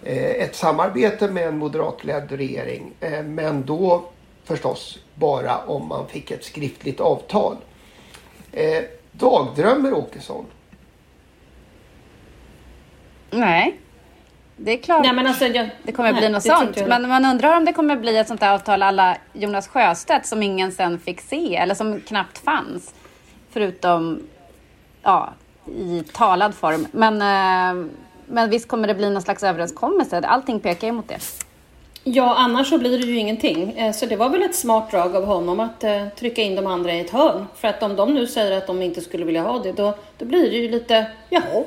eh, 0.03 0.31
ett 0.31 0.57
samarbete 0.57 1.29
med 1.29 1.47
en 1.49 1.59
moderatledd 1.59 2.33
regering. 2.33 2.93
Eh, 3.01 3.23
Men 3.23 3.65
då 3.67 4.05
förstås 4.45 4.99
bara 5.15 5.59
om 5.59 5.89
man 5.89 6.09
fick 6.09 6.31
ett 6.31 6.45
skriftligt 6.45 7.01
avtal. 7.01 7.57
Eh, 8.53 8.83
Dagdrömmer 9.13 9.95
Åkesson? 9.95 10.47
Nej. 13.31 13.79
Det 14.57 14.73
är 14.73 14.77
klart. 14.83 15.05
Nej, 15.05 15.13
men 15.13 15.27
alltså, 15.27 15.47
jag, 15.47 15.71
Det 15.83 15.93
kommer 15.93 16.13
nej, 16.13 16.21
bli 16.21 16.29
något 16.29 16.43
sånt. 16.43 16.87
Men 16.87 17.09
man 17.09 17.25
undrar 17.25 17.57
om 17.57 17.65
det 17.65 17.73
kommer 17.73 17.97
bli 17.97 18.17
ett 18.17 18.29
sånt 18.29 18.41
där 18.41 18.53
avtal 18.55 18.83
alla 18.83 19.17
Jonas 19.33 19.69
Sjöstedt 19.69 20.27
som 20.27 20.43
ingen 20.43 20.73
sen 20.73 20.99
fick 20.99 21.21
se 21.21 21.57
eller 21.57 21.75
som 21.75 22.01
knappt 22.01 22.39
fanns. 22.39 22.95
Förutom 23.51 24.23
ja, 25.03 25.33
i 25.67 26.03
talad 26.13 26.55
form. 26.55 26.87
Men, 26.93 27.15
eh, 27.15 27.87
men 28.27 28.51
visst 28.51 28.69
kommer 28.69 28.89
det 28.89 28.95
bli 28.95 29.11
någon 29.11 29.23
slags 29.23 29.43
överenskommelse. 29.43 30.19
Allting 30.21 30.61
pekar 30.61 30.87
ju 30.87 30.93
mot 30.93 31.09
det. 31.09 31.19
Ja, 32.05 32.35
annars 32.37 32.69
så 32.69 32.79
blir 32.79 32.99
det 32.99 33.07
ju 33.07 33.17
ingenting. 33.19 33.73
Eh, 33.73 33.93
Så 33.93 34.07
det 34.07 34.17
var 34.17 34.29
väl 34.29 34.43
ett 34.43 34.55
smart 34.55 34.91
drag 34.91 35.17
av 35.17 35.25
honom 35.25 35.61
att 35.61 35.85
eh, 35.85 36.09
trycka 36.09 36.43
in 36.43 36.55
de 36.57 36.67
andra 36.67 36.93
i 36.95 37.01
ett 37.01 37.11
hörn. 37.11 37.47
För 37.57 37.69
att 37.69 37.83
om 37.83 37.97
de 37.97 38.15
nu 38.15 38.27
säger 38.27 38.59
att 38.59 38.67
de 38.67 38.83
inte 38.83 39.01
skulle 39.01 39.25
vilja 39.25 39.43
ha 39.43 39.59
det, 39.59 39.73
då, 39.73 39.95
då 40.19 40.25
blir 40.25 40.51
det 40.51 40.57
ju 40.57 40.69
lite, 40.71 41.07
jaha. 41.31 41.65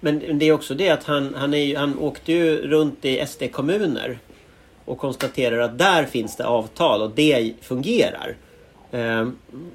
Men 0.00 0.38
det 0.38 0.48
är 0.48 0.52
också 0.52 0.74
det 0.74 0.90
att 0.90 1.04
han, 1.04 1.34
han, 1.34 1.54
är 1.54 1.76
han 1.76 1.98
åkte 1.98 2.32
ju 2.32 2.56
runt 2.56 3.04
i 3.04 3.26
SD-kommuner 3.26 4.18
och 4.84 4.98
konstaterar 4.98 5.58
att 5.58 5.78
där 5.78 6.04
finns 6.04 6.36
det 6.36 6.46
avtal 6.46 7.02
och 7.02 7.10
det 7.10 7.52
fungerar. 7.60 8.36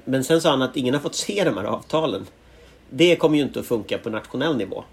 Men 0.04 0.24
sen 0.24 0.40
sa 0.40 0.50
han 0.50 0.62
att 0.62 0.76
ingen 0.76 0.94
har 0.94 1.00
fått 1.00 1.14
se 1.14 1.44
de 1.44 1.56
här 1.56 1.64
avtalen. 1.64 2.26
Det 2.90 3.16
kommer 3.16 3.36
ju 3.36 3.42
inte 3.42 3.60
att 3.60 3.66
funka 3.66 3.98
på 3.98 4.10
nationell 4.10 4.56
nivå. 4.56 4.84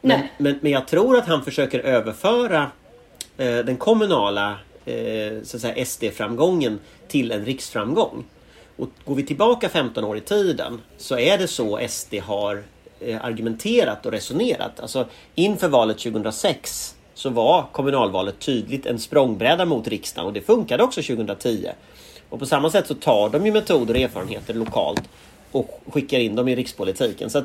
Men, 0.00 0.20
Nej. 0.20 0.32
men, 0.38 0.58
men 0.60 0.72
jag 0.72 0.88
tror 0.88 1.16
att 1.16 1.26
han 1.26 1.44
försöker 1.44 1.80
överföra 1.80 2.70
eh, 3.36 3.58
den 3.58 3.76
kommunala 3.76 4.56
eh, 4.84 5.42
så 5.42 5.56
att 5.56 5.60
säga 5.60 5.84
SD-framgången 5.84 6.78
till 7.08 7.32
en 7.32 7.44
riksframgång. 7.44 8.24
Och 8.76 8.88
går 9.04 9.14
vi 9.14 9.22
tillbaka 9.26 9.68
15 9.68 10.04
år 10.04 10.16
i 10.16 10.20
tiden 10.20 10.80
så 10.96 11.18
är 11.18 11.38
det 11.38 11.48
så 11.48 11.80
SD 11.88 12.14
har 12.14 12.62
eh, 13.00 13.24
argumenterat 13.24 14.06
och 14.06 14.12
resonerat. 14.12 14.80
Alltså 14.80 15.06
inför 15.34 15.68
valet 15.68 15.98
2006 15.98 16.94
så 17.14 17.30
var 17.30 17.66
kommunalvalet 17.72 18.38
tydligt 18.38 18.86
en 18.86 18.98
språngbräda 18.98 19.64
mot 19.64 19.88
riksdagen 19.88 20.26
och 20.26 20.32
det 20.32 20.40
funkade 20.40 20.82
också 20.82 21.02
2010. 21.02 21.68
Och 22.28 22.38
på 22.38 22.46
samma 22.46 22.70
sätt 22.70 22.86
så 22.86 22.94
tar 22.94 23.28
de 23.28 23.46
ju 23.46 23.52
metoder 23.52 23.94
och 23.94 24.00
erfarenheter 24.00 24.54
lokalt 24.54 25.02
och 25.52 25.80
skickar 25.92 26.18
in 26.18 26.34
dem 26.36 26.48
i 26.48 26.56
rikspolitiken. 26.56 27.30
Så 27.30 27.44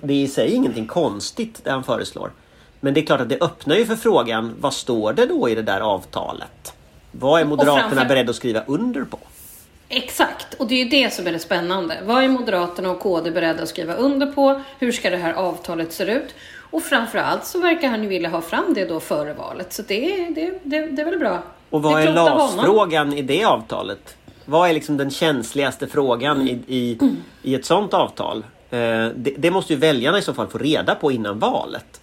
det 0.00 0.12
är 0.14 0.16
i 0.24 0.28
sig 0.28 0.52
ingenting 0.54 0.86
konstigt 0.86 1.60
det 1.64 1.70
han 1.70 1.84
föreslår. 1.84 2.30
Men 2.80 2.94
det 2.94 3.00
är 3.00 3.06
klart 3.06 3.20
att 3.20 3.28
det 3.28 3.42
öppnar 3.42 3.76
ju 3.76 3.86
för 3.86 3.96
frågan, 3.96 4.54
vad 4.60 4.74
står 4.74 5.12
det 5.12 5.26
då 5.26 5.48
i 5.48 5.54
det 5.54 5.62
där 5.62 5.80
avtalet? 5.80 6.72
Vad 7.12 7.40
är 7.40 7.44
Moderaterna 7.44 7.88
framför- 7.88 8.04
beredda 8.08 8.30
att 8.30 8.36
skriva 8.36 8.62
under 8.66 9.04
på? 9.04 9.18
Exakt, 9.88 10.54
och 10.54 10.66
det 10.66 10.74
är 10.74 10.84
ju 10.84 10.90
det 10.90 11.12
som 11.12 11.26
är 11.26 11.32
det 11.32 11.38
spännande. 11.38 11.98
Vad 12.04 12.24
är 12.24 12.28
Moderaterna 12.28 12.90
och 12.90 13.00
KD 13.00 13.30
beredda 13.30 13.62
att 13.62 13.68
skriva 13.68 13.94
under 13.94 14.26
på? 14.26 14.60
Hur 14.78 14.92
ska 14.92 15.10
det 15.10 15.16
här 15.16 15.32
avtalet 15.34 15.92
se 15.92 16.04
ut? 16.04 16.34
Och 16.70 16.82
framförallt 16.82 17.46
så 17.46 17.60
verkar 17.60 17.88
han 17.88 18.02
ju 18.02 18.08
vilja 18.08 18.28
ha 18.28 18.40
fram 18.40 18.74
det 18.74 18.84
då 18.84 19.00
före 19.00 19.32
valet. 19.32 19.72
Så 19.72 19.82
det, 19.82 20.20
är- 20.20 20.30
det, 20.30 20.60
det, 20.62 20.86
det 20.86 21.02
är 21.02 21.06
väl 21.06 21.18
bra. 21.18 21.42
Och 21.70 21.82
vad 21.82 21.96
Det 21.96 22.02
är. 22.02 22.12
LAS-frågan 22.12 23.12
i 23.12 23.22
det 23.22 23.44
avtalet? 23.44 24.16
Vad 24.44 24.68
är 24.70 24.74
liksom 24.74 24.96
den 24.96 25.10
känsligaste 25.10 25.86
frågan 25.86 26.48
i, 26.48 26.58
i, 26.66 26.98
i 27.42 27.54
ett 27.54 27.64
sånt 27.64 27.94
avtal? 27.94 28.38
Eh, 28.70 28.78
det, 29.16 29.34
det 29.38 29.50
måste 29.50 29.72
ju 29.72 29.78
väljarna 29.78 30.18
i 30.18 30.22
så 30.22 30.34
fall 30.34 30.46
få 30.46 30.58
reda 30.58 30.94
på 30.94 31.12
innan 31.12 31.38
valet. 31.38 32.00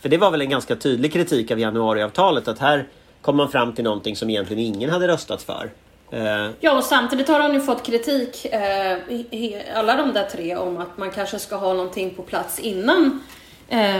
För 0.00 0.08
det 0.08 0.16
var 0.18 0.30
väl 0.30 0.40
en 0.40 0.50
ganska 0.50 0.76
tydlig 0.76 1.12
kritik 1.12 1.50
av 1.50 1.58
januariavtalet 1.60 2.48
att 2.48 2.58
här 2.58 2.86
kom 3.22 3.36
man 3.36 3.48
fram 3.50 3.72
till 3.74 3.84
någonting 3.84 4.16
som 4.16 4.30
egentligen 4.30 4.62
ingen 4.64 4.90
hade 4.90 5.08
röstat 5.08 5.42
för. 5.42 5.70
Eh, 6.10 6.50
Ja, 6.60 6.76
och 6.78 6.84
samtidigt 6.84 7.28
har 7.28 7.40
han 7.40 7.54
ju 7.54 7.60
fått 7.60 7.86
kritik, 7.86 8.44
eh, 8.44 8.92
i- 9.08 9.26
i- 9.30 9.62
alla 9.74 9.96
de 9.96 10.12
där 10.12 10.24
tre, 10.32 10.56
om 10.56 10.76
att 10.78 10.98
man 10.98 11.10
kanske 11.10 11.38
ska 11.38 11.56
ha 11.56 11.72
någonting 11.72 12.10
på 12.14 12.22
plats 12.22 12.58
innan 12.58 13.20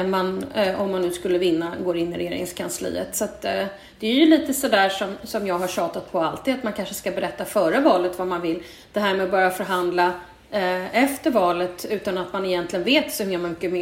man, 0.06 0.44
eh, 0.54 0.80
om 0.80 0.90
man 0.92 1.02
nu 1.02 1.10
skulle 1.10 1.38
vinna, 1.38 1.72
går 1.84 1.96
in 1.96 2.14
i 2.14 2.18
regeringskansliet. 2.18 3.16
Så 3.16 3.24
att, 3.24 3.44
eh, 3.44 3.64
det 4.00 4.06
är 4.06 4.12
ju 4.12 4.26
lite 4.26 4.54
sådär 4.54 4.88
som, 4.88 5.08
som 5.22 5.46
jag 5.46 5.58
har 5.58 5.68
tjatat 5.68 6.12
på 6.12 6.20
alltid, 6.20 6.54
att 6.54 6.62
man 6.62 6.72
kanske 6.72 6.94
ska 6.94 7.10
berätta 7.10 7.44
före 7.44 7.80
valet 7.80 8.18
vad 8.18 8.28
man 8.28 8.40
vill. 8.40 8.62
Det 8.92 9.00
här 9.00 9.14
med 9.14 9.24
att 9.24 9.30
börja 9.30 9.50
förhandla 9.50 10.12
eh, 10.50 11.04
efter 11.04 11.30
valet 11.30 11.86
utan 11.90 12.18
att 12.18 12.32
man 12.32 12.44
egentligen 12.44 12.84
vet 12.84 13.14
så 13.14 13.24
mycket, 13.24 13.72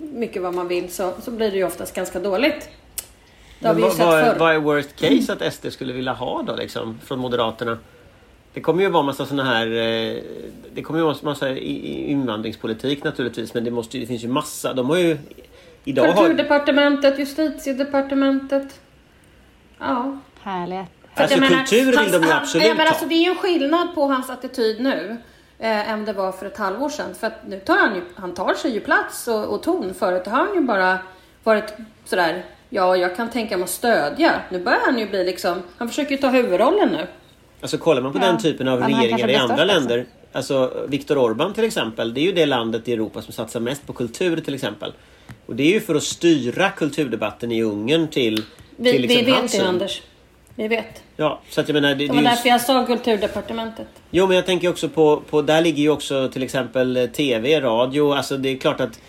mycket 0.00 0.42
vad 0.42 0.54
man 0.54 0.68
vill, 0.68 0.92
så, 0.92 1.12
så 1.22 1.30
blir 1.30 1.50
det 1.50 1.56
ju 1.56 1.64
oftast 1.64 1.94
ganska 1.94 2.20
dåligt. 2.20 2.68
Det 3.58 3.66
har 3.66 3.74
men 3.74 3.82
vi 3.82 3.88
ju 3.88 3.94
sett 3.94 4.06
vad, 4.06 4.18
är, 4.18 4.32
förr. 4.32 4.38
vad 4.38 4.54
är 4.54 4.58
worst 4.58 4.96
case 4.96 5.32
att 5.32 5.54
SD 5.54 5.72
skulle 5.72 5.92
vilja 5.92 6.12
ha 6.12 6.42
då 6.42 6.56
liksom 6.56 7.00
från 7.04 7.18
Moderaterna? 7.18 7.78
Det 8.54 8.60
kommer 8.60 8.82
ju 8.82 8.88
vara 8.88 9.02
massa 9.02 9.26
såna 9.26 9.44
här... 9.44 9.66
eh, 9.66 10.22
Det 10.74 10.82
kommer 10.82 11.00
ju 11.00 11.04
vara 11.06 11.16
massa 11.22 11.56
invandringspolitik 11.58 13.04
naturligtvis 13.04 13.54
men 13.54 13.64
det, 13.64 13.70
måste, 13.70 13.98
det 13.98 14.06
finns 14.06 14.24
ju 14.24 14.28
massa. 14.28 14.72
De 14.74 14.90
har 14.90 14.96
ju... 14.96 15.18
Idag 15.84 16.04
har, 16.12 16.12
Kulturdepartementet, 16.26 17.18
justitiedepartementet. 17.18 18.80
Ja. 19.78 20.18
Härligt. 20.42 20.78
För 21.14 21.24
att 21.24 21.32
Alltså, 21.32 21.40
menar, 21.40 21.58
kultur 21.58 21.86
vill 21.86 21.96
hans- 21.98 22.12
de 22.12 22.22
ju 22.22 22.28
han- 22.30 22.42
absolut 22.42 22.66
ja, 22.66 22.74
men 22.74 22.86
alltså, 22.88 23.06
Det 23.06 23.14
är 23.14 23.24
ju 23.24 23.30
en 23.30 23.36
skillnad 23.36 23.94
på 23.94 24.06
hans 24.06 24.30
attityd 24.30 24.80
nu 24.80 25.16
eh, 25.58 25.90
än 25.92 26.04
det 26.04 26.12
var 26.12 26.32
för 26.32 26.46
ett 26.46 26.56
halvår 26.58 26.88
sedan. 26.88 27.14
För 27.14 27.26
att 27.26 27.46
nu 27.48 27.60
tar 27.60 27.76
han 27.76 27.94
ju, 27.94 28.00
han 28.14 28.34
tar 28.34 28.54
sig 28.54 28.70
ju 28.74 28.80
plats 28.80 29.28
och, 29.28 29.44
och 29.44 29.62
ton. 29.62 29.94
Förut 29.94 30.26
har 30.26 30.36
han 30.38 30.54
ju 30.54 30.60
bara 30.60 30.98
varit 31.44 31.72
sådär, 32.04 32.44
ja 32.70 32.96
jag 32.96 33.16
kan 33.16 33.30
tänka 33.30 33.56
mig 33.56 33.64
att 33.64 33.70
stödja. 33.70 34.32
Nu 34.50 34.58
börjar 34.64 34.80
han 34.84 34.98
ju 34.98 35.08
bli 35.08 35.24
liksom, 35.24 35.62
han 35.78 35.88
försöker 35.88 36.10
ju 36.10 36.16
ta 36.16 36.28
huvudrollen 36.28 36.88
nu. 36.88 37.06
Alltså 37.64 37.78
kollar 37.78 38.02
man 38.02 38.12
på 38.12 38.18
Ja. 38.18 38.26
den 38.26 38.38
typen 38.38 38.68
av 38.68 38.80
Men 38.80 38.90
regeringar 39.00 39.30
i 39.30 39.34
andra 39.34 39.64
länder. 39.64 40.06
Alltså 40.32 40.84
Viktor 40.88 41.16
Orbán 41.16 41.54
till 41.54 41.64
exempel. 41.64 42.14
Det 42.14 42.20
är 42.20 42.22
ju 42.22 42.32
det 42.32 42.46
landet 42.46 42.88
i 42.88 42.92
Europa 42.92 43.22
som 43.22 43.32
satsar 43.32 43.60
mest 43.60 43.86
på 43.86 43.92
kultur 43.92 44.40
till 44.40 44.54
exempel. 44.54 44.92
Och 45.46 45.56
det 45.56 45.62
är 45.62 45.72
ju 45.72 45.80
för 45.80 45.94
att 45.94 46.02
styra 46.02 46.70
kulturdebatten 46.70 47.52
i 47.52 47.62
Ungern 47.62 48.08
till, 48.08 48.42
Vi, 48.76 48.92
till 48.92 49.02
liksom 49.02 49.18
vi 49.18 49.24
vet 49.30 49.34
hans 49.34 49.54
ju 49.54 49.58
syn. 49.58 49.66
Anders. 49.66 50.02
Vi 50.54 50.68
vet. 50.68 51.02
Ja, 51.16 51.40
så 51.50 51.60
att 51.60 51.68
jag 51.68 51.74
menar... 51.74 51.88
Det, 51.88 51.94
Det 51.94 52.04
det 52.06 52.08
var 52.08 52.16
är 52.16 52.22
ju... 52.22 52.28
därför 52.28 52.48
jag 52.48 52.60
sa 52.60 52.86
kulturdepartementet. 52.86 53.88
Jo 54.10 54.26
men 54.26 54.36
jag 54.36 54.46
tänker 54.46 54.68
också 54.68 54.88
på, 54.88 55.22
på... 55.30 55.42
Där 55.42 55.60
ligger 55.60 55.82
ju 55.82 55.88
också 55.90 56.28
till 56.28 56.42
exempel 56.42 56.96
eh, 56.96 57.06
TV, 57.06 57.60
radio. 57.60 58.12
Alltså 58.12 58.36
det 58.36 58.48
är 58.48 58.56
klart 58.56 58.80
att... 58.80 59.00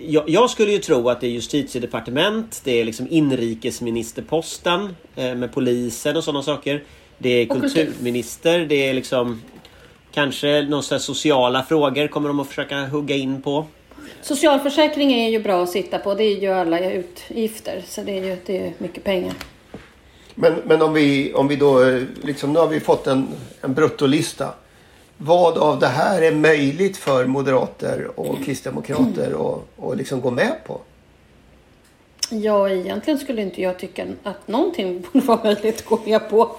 Jag, 0.00 0.28
jag 0.28 0.50
skulle 0.50 0.72
ju 0.72 0.78
tro 0.78 1.08
att 1.08 1.20
det 1.20 1.26
är 1.26 1.30
justitiedepartement, 1.30 2.60
det 2.64 2.80
är 2.80 2.84
liksom 2.84 3.06
inrikesministerposten 3.10 4.96
eh, 5.16 5.34
med 5.34 5.52
polisen 5.54 6.16
och 6.16 6.24
sådana 6.24 6.42
saker. 6.42 6.82
Det 7.24 7.30
är 7.30 7.46
kulturminister, 7.46 8.58
det 8.58 8.88
är 8.88 8.94
liksom 8.94 9.40
Kanske 10.12 10.62
några 10.62 10.98
sociala 10.98 11.62
frågor 11.62 12.08
kommer 12.08 12.28
de 12.28 12.40
att 12.40 12.48
försöka 12.48 12.86
hugga 12.86 13.16
in 13.16 13.42
på. 13.42 13.66
Socialförsäkring 14.22 15.12
är 15.12 15.30
ju 15.30 15.38
bra 15.38 15.62
att 15.62 15.68
sitta 15.68 15.98
på. 15.98 16.14
Det 16.14 16.24
är 16.24 16.40
ju 16.40 16.48
alla 16.48 16.90
utgifter. 16.90 17.82
Så 17.86 18.02
det 18.02 18.18
är 18.18 18.24
ju 18.24 18.36
det 18.46 18.66
är 18.66 18.72
mycket 18.78 19.04
pengar. 19.04 19.32
Men, 20.34 20.54
men 20.64 20.82
om, 20.82 20.92
vi, 20.92 21.34
om 21.34 21.48
vi 21.48 21.56
då, 21.56 22.00
liksom, 22.22 22.52
nu 22.52 22.58
har 22.58 22.68
vi 22.68 22.80
fått 22.80 23.06
en, 23.06 23.28
en 23.60 23.74
bruttolista. 23.74 24.54
Vad 25.16 25.58
av 25.58 25.78
det 25.78 25.86
här 25.86 26.22
är 26.22 26.32
möjligt 26.32 26.96
för 26.96 27.26
moderater 27.26 28.20
och 28.20 28.44
kristdemokrater 28.44 29.30
att 29.30 29.62
och 29.76 29.96
liksom 29.96 30.20
gå 30.20 30.30
med 30.30 30.54
på? 30.66 30.80
Ja, 32.30 32.70
egentligen 32.70 33.18
skulle 33.18 33.42
inte 33.42 33.62
jag 33.62 33.78
tycka 33.78 34.06
att 34.22 34.48
någonting 34.48 35.00
borde 35.12 35.26
vara 35.26 35.40
möjligt 35.44 35.78
att 35.78 35.84
gå 35.84 35.98
med 36.06 36.30
på. 36.30 36.56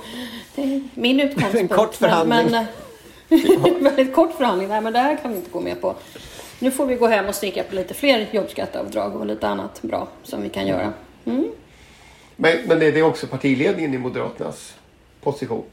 Det 0.56 0.62
är 0.62 0.84
min 0.93 1.19
utgångspunkt. 1.19 1.71
En 1.71 1.78
kort 1.78 1.95
förhandling. 1.95 2.47
Men, 2.51 2.65
men, 3.62 3.84
väldigt 3.84 4.13
kort 4.15 4.34
förhandling. 4.38 4.67
Nej, 4.69 4.82
men 4.82 4.93
det 4.93 4.99
här 4.99 5.15
kan 5.21 5.32
vi 5.32 5.38
inte 5.38 5.49
gå 5.51 5.60
med 5.60 5.82
på. 5.82 5.95
Nu 6.60 6.71
får 6.71 6.86
vi 6.86 6.95
gå 6.95 7.08
hem 7.08 7.25
och 7.25 7.36
snicka 7.36 7.63
på 7.63 7.75
lite 7.75 7.93
fler 7.93 8.28
jobbskatteavdrag 8.32 9.15
och 9.15 9.25
lite 9.25 9.47
annat 9.47 9.82
bra 9.82 10.08
som 10.23 10.41
vi 10.43 10.49
kan 10.49 10.67
göra. 10.67 10.93
Mm. 11.25 11.47
Men, 12.36 12.58
men 12.67 12.80
det 12.80 12.88
är 12.88 13.04
också 13.04 13.28
partiledningen 13.28 13.93
i 13.93 13.97
Moderaternas 13.97 14.73
position? 15.21 15.63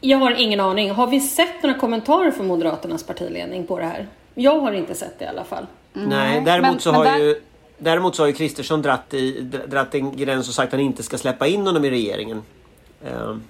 Jag 0.00 0.18
har 0.18 0.30
ingen 0.30 0.60
aning. 0.60 0.90
Har 0.90 1.06
vi 1.06 1.20
sett 1.20 1.62
några 1.62 1.78
kommentarer 1.78 2.30
från 2.30 2.46
Moderaternas 2.46 3.02
partiledning 3.02 3.66
på 3.66 3.78
det 3.78 3.84
här? 3.84 4.06
Jag 4.34 4.60
har 4.60 4.72
inte 4.72 4.94
sett 4.94 5.18
det 5.18 5.24
i 5.24 5.28
alla 5.28 5.44
fall. 5.44 5.66
Nej, 5.92 6.42
däremot 6.44 6.70
men- 6.70 6.80
så 6.80 6.90
har 6.92 7.04
där- 7.04 7.18
ju 7.18 7.40
Däremot 7.82 8.16
så 8.16 8.22
har 8.22 8.26
ju 8.26 8.32
Kristersson 8.32 8.82
dratt, 8.82 9.14
i, 9.14 9.40
dratt 9.66 9.94
en 9.94 10.16
gräns 10.16 10.48
och 10.48 10.54
sagt 10.54 10.66
att 10.66 10.72
han 10.72 10.80
inte 10.80 11.02
ska 11.02 11.18
släppa 11.18 11.46
in 11.46 11.66
honom 11.66 11.84
i 11.84 11.90
regeringen. 11.90 12.42
Ehm. 13.04 13.42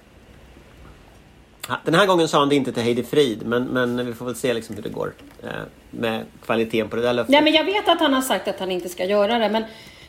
Den 1.85 1.95
här 1.95 2.07
gången 2.07 2.27
sa 2.27 2.39
han 2.39 2.49
det 2.49 2.55
inte 2.55 2.71
till 2.71 2.83
Heidi 2.83 3.03
Frid 3.03 3.45
men, 3.45 3.63
men 3.63 4.05
vi 4.05 4.13
får 4.13 4.25
väl 4.25 4.35
se 4.35 4.53
liksom 4.53 4.75
hur 4.75 4.83
det 4.83 4.89
går 4.89 5.13
eh, 5.43 5.49
med 5.91 6.25
kvaliteten 6.45 6.89
på 6.89 6.95
det 6.95 7.01
där 7.01 7.13
löftet. 7.13 7.31
Nej, 7.31 7.43
men 7.43 7.53
jag 7.53 7.63
vet 7.63 7.89
att 7.89 7.99
han 7.99 8.13
har 8.13 8.21
sagt 8.21 8.47
att 8.47 8.59
han 8.59 8.71
inte 8.71 8.89
ska 8.89 9.05
göra 9.05 9.39
det, 9.39 9.49
men 9.49 9.63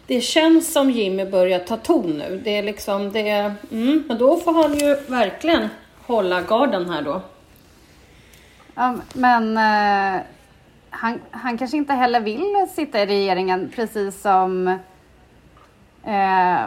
det 0.07 0.21
känns 0.21 0.73
som 0.73 0.91
Jimmy 0.91 1.25
börjar 1.25 1.59
ta 1.59 1.77
ton 1.77 2.11
nu. 2.11 2.41
Det 2.45 2.57
är 2.57 2.63
liksom, 2.63 3.13
det 3.13 3.29
är, 3.29 3.55
mm, 3.71 4.05
men 4.09 4.19
då 4.19 4.37
får 4.37 4.53
han 4.53 4.79
ju 4.79 4.97
verkligen 5.07 5.69
hålla 6.07 6.43
garden 6.43 6.91
här 6.91 7.03
då. 7.03 7.23
Ja, 8.75 8.97
men 9.13 9.57
eh, 9.57 10.21
han, 10.95 11.21
han 11.31 11.59
kanske 11.59 11.77
inte 11.77 11.93
heller 11.93 12.21
vill 12.21 12.67
sitta 12.75 13.03
i 13.03 13.07
regeringen 13.07 13.73
precis 13.77 14.21
som 14.23 14.69
eh, 16.05 16.61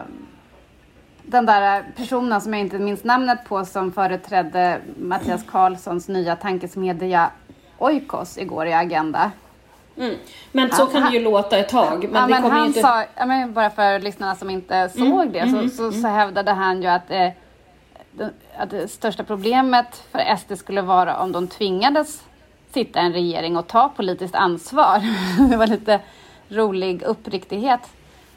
den 1.23 1.45
där 1.45 1.83
personen 1.95 2.41
som 2.41 2.53
jag 2.53 2.61
inte 2.61 2.79
minns 2.79 3.03
namnet 3.03 3.39
på 3.47 3.65
som 3.65 3.91
företrädde 3.91 4.79
Mattias 4.99 5.43
Karlssons 5.43 6.07
nya 6.07 6.35
tankesmedja 6.35 7.29
Oikos 7.77 8.37
igår 8.37 8.65
i 8.67 8.73
Agenda. 8.73 9.31
Mm. 9.97 10.15
Men 10.51 10.71
så 10.71 10.81
Ja, 10.81 10.85
kan 10.85 11.01
han- 11.01 11.11
det 11.11 11.17
ju 11.17 11.23
låta 11.23 11.57
ett 11.57 11.69
tag. 11.69 12.03
Men 12.03 12.13
ja, 12.13 12.21
det 12.21 12.27
men 12.33 12.41
kommer 12.41 12.55
han 12.55 12.67
inte... 12.67 12.81
sa, 12.81 13.03
ja, 13.15 13.25
men 13.25 13.53
bara 13.53 13.69
för 13.69 13.99
lyssnarna 13.99 14.35
som 14.35 14.49
inte 14.49 14.89
såg 14.89 15.31
det, 15.31 15.49
så, 15.49 15.69
så, 15.69 15.91
så 15.91 16.07
hävdade 16.07 16.51
han 16.51 16.81
ju 16.81 16.87
att, 16.87 17.11
eh, 17.11 17.29
det, 18.11 18.29
att 18.57 18.69
det 18.69 18.87
största 18.87 19.23
problemet 19.23 20.03
för 20.11 20.35
SD 20.37 20.57
skulle 20.57 20.81
vara 20.81 21.17
om 21.17 21.31
de 21.31 21.47
tvingades 21.47 22.23
sitta 22.75 22.99
i 22.99 23.05
en 23.05 23.13
regering 23.13 23.57
och 23.57 23.67
ta 23.67 23.89
politiskt 23.89 24.35
ansvar. 24.35 25.01
det 25.49 25.57
var 25.57 25.67
lite 25.67 25.99
rolig 26.49 27.01
uppriktighet 27.01 27.79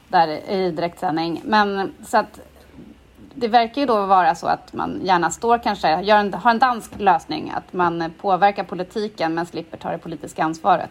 där 0.09 0.29
i 0.51 0.71
direktsändning. 0.71 1.43
Men 1.45 1.95
så 2.07 2.17
att 2.17 2.41
det 3.35 3.49
verkar 3.49 3.81
ju 3.81 3.87
då 3.87 4.07
vara 4.07 4.35
så 4.35 4.47
att 4.47 4.73
man 4.73 5.01
gärna 5.05 5.31
står 5.31 5.59
kanske, 5.59 5.89
en, 5.89 6.35
har 6.35 6.51
en 6.51 6.59
dansk 6.59 6.91
lösning, 6.99 7.53
att 7.55 7.73
man 7.73 8.13
påverkar 8.21 8.65
politiken 8.65 9.35
men 9.35 9.47
slipper 9.47 9.79
ta 9.79 9.91
det 9.91 9.99
politiska 9.99 10.45
ansvaret. 10.45 10.91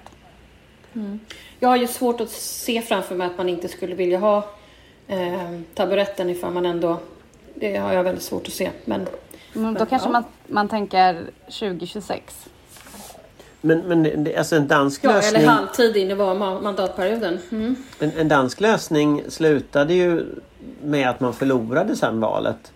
Jag 1.60 1.70
har 1.70 1.76
ju 1.76 1.88
svårt 1.88 2.22
att 2.22 2.30
se 2.30 2.82
framför 2.82 3.16
mig 3.16 3.28
att 3.28 3.38
man 3.38 3.50
inte 3.50 3.68
skulle 3.68 3.96
vilja 3.96 4.20
ha 4.20 4.38
eh, 5.08 5.60
taburetten 5.74 6.30
ifall 6.30 6.54
man 6.54 6.66
ändå... 6.66 7.00
Det 7.56 7.78
har 7.78 7.94
jag 7.94 8.04
väldigt 8.04 8.24
svårt 8.24 8.48
att 8.48 8.54
se. 8.54 8.72
Men 8.86 9.08
Men 9.54 9.74
då 9.74 9.80
Men, 9.80 9.86
kanske 9.86 10.08
ja. 10.08 10.12
man, 10.12 10.24
man 10.48 10.68
tänker 10.68 11.26
2026. 11.46 12.50
Men, 13.62 13.80
men 13.80 14.24
det- 14.24 14.36
alltså 14.36 14.56
en 14.56 14.68
dansk 14.68 15.04
ja, 15.04 15.12
lösning... 15.12 15.42
eller 15.42 15.52
halvtid 15.52 15.98
in 15.98 16.12
i 16.12 16.16
mandatperioden. 16.16 17.40
Mm. 17.52 17.76
En, 18.00 18.12
en 18.18 18.28
dansk 18.28 18.62
lösning 18.62 19.24
slutade 19.28 19.94
ju 19.94 20.26
med 20.84 21.10
att 21.10 21.20
man 21.20 21.34
förlorade 21.34 21.96
sen 21.96 22.20
valet. 22.20 22.72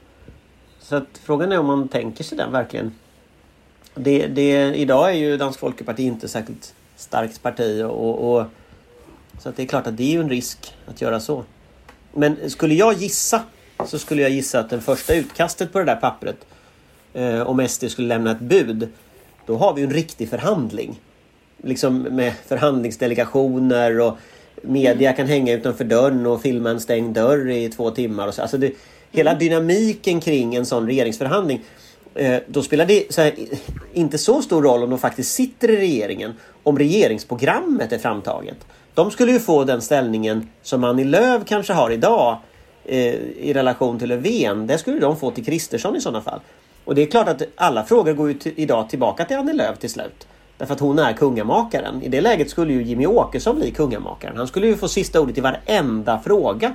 Så 0.80 0.96
att 0.96 1.20
frågan 1.24 1.52
är 1.52 1.60
om 1.60 1.66
man 1.66 1.88
tänker 1.88 2.24
sig 2.24 2.38
den 2.38 2.52
verkligen. 2.52 2.96
Det, 3.96 4.28
det, 4.28 4.76
idag 4.76 5.10
är 5.10 5.14
ju 5.14 5.38
Dansk 5.38 5.60
Folkeparti 5.60 6.00
inte 6.00 6.28
särskilt 6.28 6.74
starkt 6.96 7.44
parti 7.44 7.84
och, 7.84 8.36
och 8.36 8.46
så 9.40 9.50
att 9.50 9.56
det 9.56 9.64
är 9.64 9.68
klart 9.68 9.88
att 9.88 9.98
det 9.98 10.16
är 10.16 10.20
en 10.20 10.30
risk 10.30 10.74
att 10.88 11.02
göra 11.02 11.20
så. 11.20 11.44
Men 12.14 12.50
skulle 12.50 12.74
jag 12.74 12.94
gissa 12.94 13.44
så 13.86 14.00
skulle 14.00 14.22
jag 14.22 14.32
gissa 14.32 14.60
att 14.60 14.70
den 14.70 14.82
första 14.82 15.16
utkastet 15.16 15.74
på 15.74 15.80
det 15.80 15.86
där 15.86 15.96
pappret 15.96 16.46
eh, 17.14 17.42
om 17.42 17.68
SD 17.68 17.90
skulle 17.90 18.08
lämna 18.08 18.32
ett 18.32 18.40
bud 18.40 18.90
då 19.46 19.58
har 19.58 19.74
vi 19.74 19.84
en 19.84 19.94
riktig 19.94 20.30
förhandling 20.30 21.00
liksom 21.64 22.02
med 22.02 22.34
förhandlingsdelegationer 22.48 24.00
och 24.00 24.18
media 24.62 25.14
kan 25.14 25.28
hänga 25.28 25.54
utanför 25.54 25.84
dörren 25.84 26.26
och 26.26 26.42
filma 26.42 26.70
en 26.70 26.80
stängd 26.80 27.16
dörr 27.16 27.50
i 27.50 27.70
två 27.70 27.92
timmar. 27.92 28.28
Och 28.28 28.34
så. 28.34 28.42
Alltså 28.42 28.58
det, 28.58 28.74
hela 29.12 29.34
dynamiken 29.34 30.20
kring 30.20 30.56
en 30.56 30.66
sån 30.66 30.88
regeringsförhandling 30.88 31.62
eh, 32.16 32.38
då 32.48 32.62
spelar 32.62 32.86
det 32.86 33.14
så 33.14 33.22
här, 33.22 33.34
inte 33.94 34.18
så 34.18 34.42
stor 34.42 34.62
roll 34.62 34.84
om 34.84 34.90
de 34.90 35.00
faktiskt 35.00 35.34
sitter 35.34 35.70
i 35.70 35.78
regeringen 35.78 36.34
om 36.64 36.78
regeringsprogrammet 36.78 37.92
är 37.92 37.98
framtaget. 37.98 38.58
De 38.94 39.12
skulle 39.12 39.32
ju 39.32 39.40
få 39.40 39.64
den 39.64 39.82
ställningen 39.82 40.50
som 40.62 40.84
Annie 40.84 41.04
Lööf 41.04 41.42
kanske 41.46 41.74
har 41.74 41.92
idag 41.92 42.38
eh, 42.86 43.16
i 43.40 43.54
relation 43.54 44.00
till 44.00 44.10
Löfven. 44.10 44.68
Det 44.68 44.78
skulle 44.78 45.00
de 45.00 45.18
få 45.18 45.32
till 45.32 45.46
Kristersson 45.46 45.96
i 45.96 46.02
sådana 46.02 46.22
fall. 46.22 46.40
Och 46.86 46.96
det 46.96 47.02
är 47.02 47.06
klart 47.06 47.28
att 47.28 47.42
alla 47.56 47.84
frågor 47.84 48.14
går 48.14 48.28
ju 48.28 48.34
till, 48.34 48.54
idag 48.56 48.90
tillbaka 48.90 49.26
till 49.26 49.38
Annie 49.38 49.54
Lööf 49.54 49.80
till 49.80 49.90
slut. 49.90 50.28
Därför 50.58 50.74
att 50.74 50.80
hon 50.80 51.00
är 51.00 51.14
kungamakaren. 51.14 52.04
I 52.04 52.10
det 52.10 52.22
läget 52.22 52.50
skulle 52.50 52.74
ju 52.74 52.84
Jimmy 52.84 53.06
Åkesson 53.06 53.56
bli 53.56 53.72
kungamakaren. 53.72 54.38
Han 54.38 54.48
skulle 54.48 54.68
ju 54.68 54.78
få 54.78 54.88
sista 54.88 55.22
ordet 55.22 55.38
i 55.38 55.42
varenda 55.42 56.20
fråga. 56.20 56.74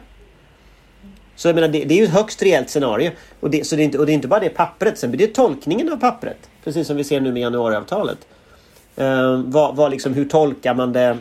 Så 1.37 1.49
jag 1.49 1.55
menar, 1.55 1.69
det, 1.69 1.85
det 1.85 1.95
är 1.95 1.99
ju 1.99 2.05
ett 2.05 2.11
högst 2.11 2.43
reellt 2.43 2.71
scenario. 2.71 3.11
Och 3.41 3.51
det, 3.51 3.67
så 3.67 3.77
det 3.77 3.83
är 3.83 3.85
inte, 3.85 3.99
och 3.99 4.07
det 4.07 4.13
är 4.13 4.15
inte 4.15 4.29
bara 4.29 4.41
det 4.41 4.49
pappret, 4.49 4.99
sen 4.99 5.11
blir 5.11 5.27
det 5.27 5.35
tolkningen 5.35 5.93
av 5.93 5.97
pappret. 5.97 6.51
Precis 6.65 6.87
som 6.87 6.97
vi 6.97 7.05
ser 7.05 7.21
nu 7.21 7.33
med 7.33 7.43
januariavtalet. 7.43 8.19
Uh, 9.01 9.43
vad, 9.45 9.77
vad 9.77 9.91
liksom, 9.91 10.15
hur 10.15 10.25
tolkar 10.25 10.75
man 10.75 10.93
det? 10.93 11.19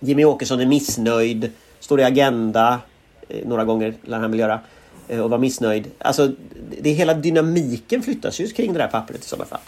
Jimmy 0.00 0.24
Åkesson 0.24 0.60
är 0.60 0.66
missnöjd. 0.66 1.50
Står 1.80 2.00
i 2.00 2.04
Agenda. 2.04 2.80
Eh, 3.28 3.46
några 3.46 3.64
gånger 3.64 3.94
lär 4.02 4.18
han 4.18 4.30
väl 4.30 4.40
göra. 4.40 4.60
Eh, 5.08 5.20
och 5.20 5.30
vara 5.30 5.40
missnöjd. 5.40 5.90
Alltså, 5.98 6.26
det, 6.26 6.80
det, 6.80 6.90
hela 6.90 7.14
dynamiken 7.14 8.02
flyttas 8.02 8.40
ju 8.40 8.48
kring 8.48 8.72
det 8.72 8.78
där 8.78 8.88
pappret 8.88 9.24
i 9.24 9.28
sådana 9.28 9.46
fall. 9.46 9.60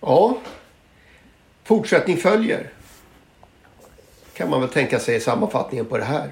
Ja. 0.00 0.38
Fortsättning 1.64 2.16
följer. 2.16 2.70
Kan 4.34 4.50
man 4.50 4.60
väl 4.60 4.70
tänka 4.70 4.98
sig 4.98 5.16
i 5.16 5.20
sammanfattningen 5.20 5.86
på 5.86 5.98
det 5.98 6.04
här. 6.04 6.30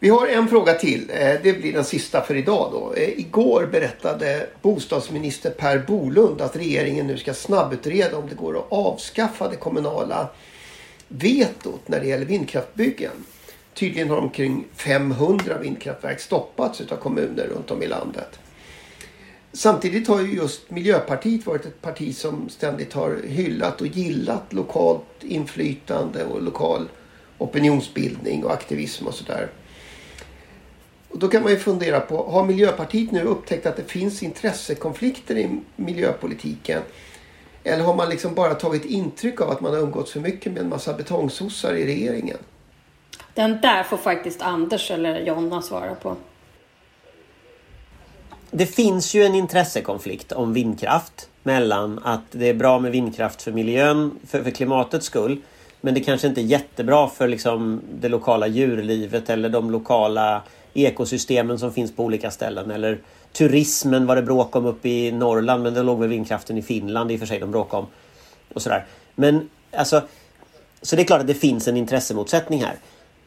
Vi 0.00 0.08
har 0.08 0.26
en 0.26 0.48
fråga 0.48 0.74
till. 0.74 1.10
Eh, 1.10 1.34
det 1.42 1.52
blir 1.52 1.72
den 1.72 1.84
sista 1.84 2.22
för 2.22 2.34
idag 2.34 2.68
då. 2.72 2.94
Eh, 2.94 3.18
igår 3.18 3.68
berättade 3.72 4.46
bostadsminister 4.62 5.50
Per 5.50 5.78
Bolund 5.78 6.40
att 6.40 6.56
regeringen 6.56 7.06
nu 7.06 7.16
ska 7.16 7.34
snabbutreda 7.34 8.16
om 8.16 8.28
det 8.28 8.34
går 8.34 8.58
att 8.58 8.72
avskaffa 8.72 9.48
det 9.48 9.56
kommunala 9.56 10.28
vetot 11.08 11.88
när 11.88 12.00
det 12.00 12.06
gäller 12.06 12.26
vindkraftbyggen. 12.26 13.12
Tydligen 13.74 14.10
har 14.10 14.16
omkring 14.16 14.64
500 14.74 15.58
vindkraftverk 15.58 16.20
stoppats 16.20 16.80
av 16.80 16.96
kommuner 16.96 17.46
runt 17.46 17.70
om 17.70 17.82
i 17.82 17.86
landet. 17.86 18.38
Samtidigt 19.52 20.08
har 20.08 20.20
ju 20.20 20.34
just 20.34 20.70
Miljöpartiet 20.70 21.46
varit 21.46 21.66
ett 21.66 21.82
parti 21.82 22.16
som 22.16 22.48
ständigt 22.48 22.92
har 22.92 23.20
hyllat 23.24 23.80
och 23.80 23.86
gillat 23.86 24.52
lokalt 24.52 25.24
inflytande 25.24 26.24
och 26.24 26.42
lokal 26.42 26.88
opinionsbildning 27.38 28.44
och 28.44 28.52
aktivism 28.52 29.06
och 29.06 29.14
sådär. 29.14 29.48
Och 31.08 31.18
då 31.18 31.28
kan 31.28 31.42
man 31.42 31.52
ju 31.52 31.58
fundera 31.58 32.00
på, 32.00 32.30
har 32.30 32.44
Miljöpartiet 32.44 33.10
nu 33.10 33.22
upptäckt 33.22 33.66
att 33.66 33.76
det 33.76 33.84
finns 33.84 34.22
intressekonflikter 34.22 35.38
i 35.38 35.60
miljöpolitiken? 35.76 36.82
Eller 37.68 37.84
har 37.84 37.94
man 37.94 38.08
liksom 38.08 38.34
bara 38.34 38.54
tagit 38.54 38.84
intryck 38.84 39.40
av 39.40 39.50
att 39.50 39.60
man 39.60 39.72
har 39.74 39.80
umgått 39.80 40.08
för 40.08 40.20
mycket 40.20 40.52
med 40.52 40.62
en 40.62 40.68
massa 40.68 40.92
betongsossar 40.92 41.74
i 41.74 41.86
regeringen? 41.86 42.38
Den 43.34 43.60
där 43.60 43.82
får 43.82 43.96
faktiskt 43.96 44.42
Anders 44.42 44.90
eller 44.90 45.20
Jonna 45.20 45.62
svara 45.62 45.94
på. 45.94 46.16
Det 48.50 48.66
finns 48.66 49.14
ju 49.14 49.24
en 49.24 49.34
intressekonflikt 49.34 50.32
om 50.32 50.52
vindkraft 50.52 51.28
mellan 51.42 51.98
att 52.04 52.24
det 52.30 52.48
är 52.48 52.54
bra 52.54 52.78
med 52.78 52.92
vindkraft 52.92 53.42
för 53.42 53.52
miljön, 53.52 54.18
för, 54.26 54.42
för 54.42 54.50
klimatets 54.50 55.06
skull. 55.06 55.40
Men 55.80 55.94
det 55.94 56.00
kanske 56.00 56.26
inte 56.26 56.40
är 56.40 56.44
jättebra 56.44 57.08
för 57.08 57.28
liksom 57.28 57.80
det 58.00 58.08
lokala 58.08 58.46
djurlivet 58.46 59.30
eller 59.30 59.48
de 59.48 59.70
lokala 59.70 60.42
ekosystemen 60.74 61.58
som 61.58 61.72
finns 61.72 61.96
på 61.96 62.04
olika 62.04 62.30
ställen. 62.30 62.70
Eller 62.70 62.98
turismen 63.32 64.06
var 64.06 64.16
det 64.16 64.22
bråk 64.22 64.56
om 64.56 64.66
uppe 64.66 64.88
i 64.88 65.12
Norrland 65.12 65.62
men 65.62 65.74
det 65.74 65.82
låg 65.82 66.00
väl 66.00 66.08
vindkraften 66.08 66.58
i 66.58 66.62
Finland 66.62 67.12
i 67.12 67.16
och 67.16 67.18
för 67.18 67.26
sig 67.26 67.38
de 67.38 67.50
bråkade 67.50 67.82
om. 67.82 67.88
Och 68.54 68.62
sådär. 68.62 68.86
Men 69.14 69.48
alltså, 69.76 70.02
så 70.82 70.96
det 70.96 71.02
är 71.02 71.06
klart 71.06 71.20
att 71.20 71.26
det 71.26 71.34
finns 71.34 71.68
en 71.68 71.76
intressemotsättning 71.76 72.64
här. 72.64 72.76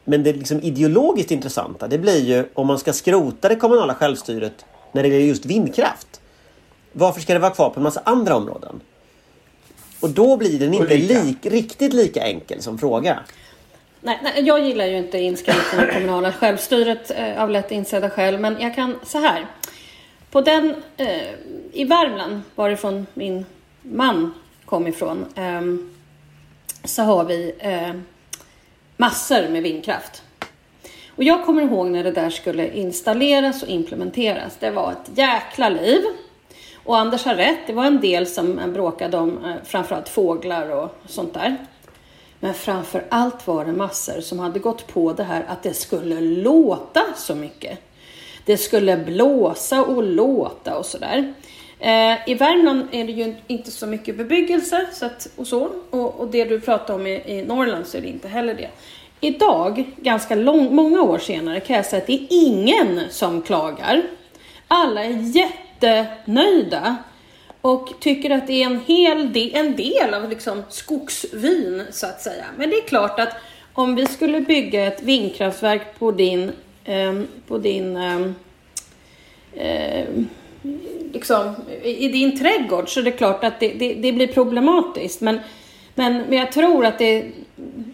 Men 0.04 0.22
det 0.22 0.32
liksom 0.32 0.60
ideologiskt 0.60 1.30
intressanta 1.30 1.88
det 1.88 1.98
blir 1.98 2.24
ju 2.24 2.44
om 2.54 2.66
man 2.66 2.78
ska 2.78 2.92
skrota 2.92 3.48
det 3.48 3.56
kommunala 3.56 3.94
självstyret 3.94 4.64
när 4.92 5.02
det 5.02 5.08
gäller 5.08 5.26
just 5.26 5.46
vindkraft. 5.46 6.20
Varför 6.92 7.20
ska 7.20 7.32
det 7.32 7.38
vara 7.38 7.54
kvar 7.54 7.70
på 7.70 7.80
en 7.80 7.84
massa 7.84 8.02
andra 8.04 8.36
områden? 8.36 8.80
Och 10.00 10.10
då 10.10 10.36
blir 10.36 10.58
den 10.58 10.74
inte 10.74 10.96
lik, 10.96 11.46
riktigt 11.46 11.92
lika 11.92 12.22
enkel 12.22 12.62
som 12.62 12.78
fråga. 12.78 13.18
Nej, 14.00 14.20
nej, 14.22 14.42
jag 14.42 14.60
gillar 14.60 14.86
ju 14.86 14.98
inte 14.98 15.18
inskränkningen 15.18 15.88
i 15.88 15.92
kommunala 15.92 16.32
självstyret 16.32 17.10
eh, 17.10 17.42
av 17.42 17.50
lätt 17.50 17.70
insedda 17.70 18.10
skäl. 18.10 18.38
Men 18.38 18.60
jag 18.60 18.74
kan 18.74 18.98
så 19.06 19.18
här. 19.18 19.46
På 20.32 20.40
den 20.40 20.74
eh, 20.96 21.34
i 21.72 21.84
Värmland, 21.84 22.40
varifrån 22.54 23.06
min 23.14 23.46
man 23.82 24.34
kom 24.64 24.86
ifrån, 24.86 25.26
eh, 25.34 25.62
så 26.84 27.02
har 27.02 27.24
vi 27.24 27.54
eh, 27.58 27.92
massor 28.96 29.48
med 29.48 29.62
vindkraft. 29.62 30.22
Och 31.16 31.24
jag 31.24 31.44
kommer 31.44 31.62
ihåg 31.62 31.86
när 31.86 32.04
det 32.04 32.10
där 32.10 32.30
skulle 32.30 32.72
installeras 32.72 33.62
och 33.62 33.68
implementeras. 33.68 34.56
Det 34.60 34.70
var 34.70 34.92
ett 34.92 35.18
jäkla 35.18 35.68
liv. 35.68 36.00
Och 36.84 36.98
Anders 36.98 37.24
har 37.24 37.34
rätt, 37.34 37.66
det 37.66 37.72
var 37.72 37.84
en 37.84 38.00
del 38.00 38.26
som 38.26 38.58
eh, 38.58 38.66
bråkade 38.66 39.16
om 39.16 39.44
eh, 39.44 39.54
framförallt 39.64 40.08
fåglar 40.08 40.68
och 40.68 40.96
sånt 41.06 41.34
där. 41.34 41.56
Men 42.40 42.54
framför 42.54 43.04
allt 43.08 43.46
var 43.46 43.64
det 43.64 43.72
massor 43.72 44.20
som 44.20 44.38
hade 44.38 44.58
gått 44.58 44.86
på 44.86 45.12
det 45.12 45.24
här 45.24 45.44
att 45.48 45.62
det 45.62 45.74
skulle 45.74 46.20
låta 46.20 47.02
så 47.16 47.34
mycket. 47.34 47.78
Det 48.44 48.56
skulle 48.56 48.96
blåsa 48.96 49.82
och 49.82 50.02
låta 50.02 50.78
och 50.78 50.86
sådär. 50.86 51.34
Eh, 51.78 52.28
I 52.28 52.34
Värmland 52.34 52.88
är 52.92 53.04
det 53.04 53.12
ju 53.12 53.34
inte 53.46 53.70
så 53.70 53.86
mycket 53.86 54.16
bebyggelse 54.16 54.86
så 54.92 55.06
att, 55.06 55.28
och 55.36 55.46
så. 55.46 55.68
Och, 55.90 56.20
och 56.20 56.28
det 56.28 56.44
du 56.44 56.60
pratar 56.60 56.94
om 56.94 57.06
i, 57.06 57.22
i 57.26 57.42
Norrland 57.42 57.86
så 57.86 57.96
är 57.96 58.00
det 58.00 58.08
inte 58.08 58.28
heller 58.28 58.54
det. 58.54 58.68
Idag, 59.20 59.84
ganska 59.96 60.34
lång, 60.34 60.74
många 60.74 61.02
år 61.02 61.18
senare, 61.18 61.60
kan 61.60 61.76
jag 61.76 61.86
säga 61.86 62.00
att 62.00 62.06
det 62.06 62.12
är 62.12 62.26
ingen 62.30 63.00
som 63.10 63.42
klagar. 63.42 64.02
Alla 64.68 65.04
är 65.04 65.36
jättenöjda 65.36 66.96
och 67.60 67.88
tycker 68.00 68.30
att 68.30 68.46
det 68.46 68.62
är 68.62 68.66
en 68.66 68.80
hel 68.86 69.32
del, 69.32 69.50
en 69.54 69.76
del 69.76 70.14
av 70.14 70.30
liksom 70.30 70.62
skogsvyn 70.68 71.82
så 71.90 72.06
att 72.06 72.20
säga. 72.20 72.44
Men 72.56 72.70
det 72.70 72.76
är 72.76 72.86
klart 72.88 73.20
att 73.20 73.34
om 73.72 73.94
vi 73.94 74.06
skulle 74.06 74.40
bygga 74.40 74.86
ett 74.86 75.02
vindkraftverk 75.02 75.98
på 75.98 76.10
din, 76.10 76.52
Ehm, 76.84 77.26
på 77.46 77.58
din 77.58 77.96
ehm, 77.96 78.34
ehm, 79.56 80.28
liksom, 81.12 81.54
i 81.82 82.04
i 82.04 82.08
din 82.08 82.38
trädgård 82.38 82.88
så 82.88 83.00
är 83.00 83.04
det 83.04 83.10
klart 83.10 83.44
att 83.44 83.60
det, 83.60 83.68
det, 83.68 83.94
det 83.94 84.12
blir 84.12 84.26
problematiskt. 84.26 85.20
Men, 85.20 85.40
men, 85.94 86.22
men 86.28 86.38
jag 86.38 86.52
tror 86.52 86.86
att 86.86 86.98
det, 86.98 87.30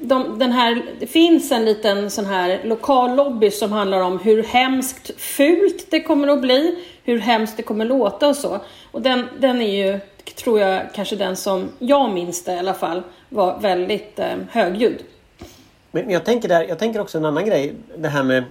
de, 0.01 0.39
den 0.39 0.53
här, 0.53 0.83
det 1.01 1.07
finns 1.07 1.53
en 1.53 1.65
liten 1.65 2.11
sån 2.11 2.27
här 2.27 2.61
lokal 2.65 3.17
lobby 3.17 3.51
som 3.51 3.73
handlar 3.73 4.01
om 4.01 4.19
hur 4.19 4.43
hemskt 4.43 5.21
fult 5.21 5.91
det 5.91 6.01
kommer 6.01 6.29
att 6.29 6.41
bli, 6.41 6.85
hur 7.05 7.19
hemskt 7.19 7.57
det 7.57 7.63
kommer 7.63 7.85
låta 7.85 8.29
och 8.29 8.37
så. 8.37 8.61
Och 8.91 9.03
den, 9.03 9.25
den 9.39 9.63
är 9.63 9.87
ju, 9.87 9.99
tror 10.37 10.61
jag, 10.61 10.83
kanske 10.95 11.17
den 11.17 11.37
som 11.37 11.69
jag 11.79 12.13
minns 12.13 12.45
det 12.45 12.55
i 12.55 12.59
alla 12.59 12.75
fall, 12.75 13.03
var 13.29 13.61
väldigt 13.61 14.19
eh, 14.19 14.37
högljudd. 14.51 15.03
Men 15.91 16.11
jag 16.11 16.25
tänker, 16.25 16.49
där, 16.49 16.69
jag 16.69 16.79
tänker 16.79 17.01
också 17.01 17.19
en 17.19 17.25
annan 17.25 17.47
grej. 17.47 17.75
Det 17.97 18.09
här 18.09 18.23
med... 18.23 18.45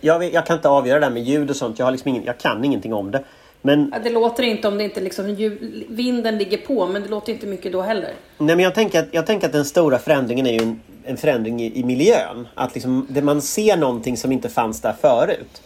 Jag, 0.00 0.18
vet- 0.18 0.32
jag 0.34 0.46
kan 0.46 0.56
inte 0.56 0.68
avgöra 0.68 0.98
det 1.00 1.06
här 1.06 1.12
med 1.12 1.22
ljud 1.22 1.50
och 1.50 1.56
sånt. 1.56 1.78
Jag, 1.78 1.86
har 1.86 1.92
liksom 1.92 2.08
ingen, 2.08 2.24
jag 2.24 2.38
kan 2.38 2.64
ingenting 2.64 2.94
om 2.94 3.10
det. 3.10 3.24
Men, 3.62 3.90
Ja, 3.92 3.98
Det 4.04 4.10
låter 4.10 4.42
inte 4.42 4.68
om 4.68 4.78
det 4.78 4.84
inte 4.84 5.00
liksom 5.00 5.30
ljud, 5.34 5.84
vinden 5.88 6.38
ligger 6.38 6.58
på, 6.58 6.86
men 6.86 7.02
det 7.02 7.08
låter 7.08 7.32
inte 7.32 7.46
mycket 7.46 7.72
då 7.72 7.82
heller. 7.82 8.12
nej, 8.38 8.56
men 8.56 8.64
jag, 8.64 8.74
tänker 8.74 8.98
att, 9.00 9.08
jag 9.10 9.26
tänker 9.26 9.46
att 9.46 9.52
den 9.52 9.64
stora 9.64 9.98
förändringen 9.98 10.46
är 10.46 10.52
ju 10.52 10.58
en, 10.62 10.80
en 11.04 11.16
förändring 11.16 11.62
i, 11.62 11.78
i 11.80 11.84
miljön. 11.84 12.48
Att 12.54 12.74
liksom, 12.74 13.06
det 13.10 13.22
man 13.22 13.42
ser 13.42 13.76
någonting 13.76 14.16
som 14.16 14.32
inte 14.32 14.48
fanns 14.48 14.80
där 14.80 14.94
förut. 15.00 15.62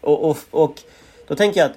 Och, 0.00 0.30
och, 0.30 0.38
och 0.50 0.74
då 1.28 1.34
tänker 1.34 1.60
jag 1.60 1.66
att 1.70 1.76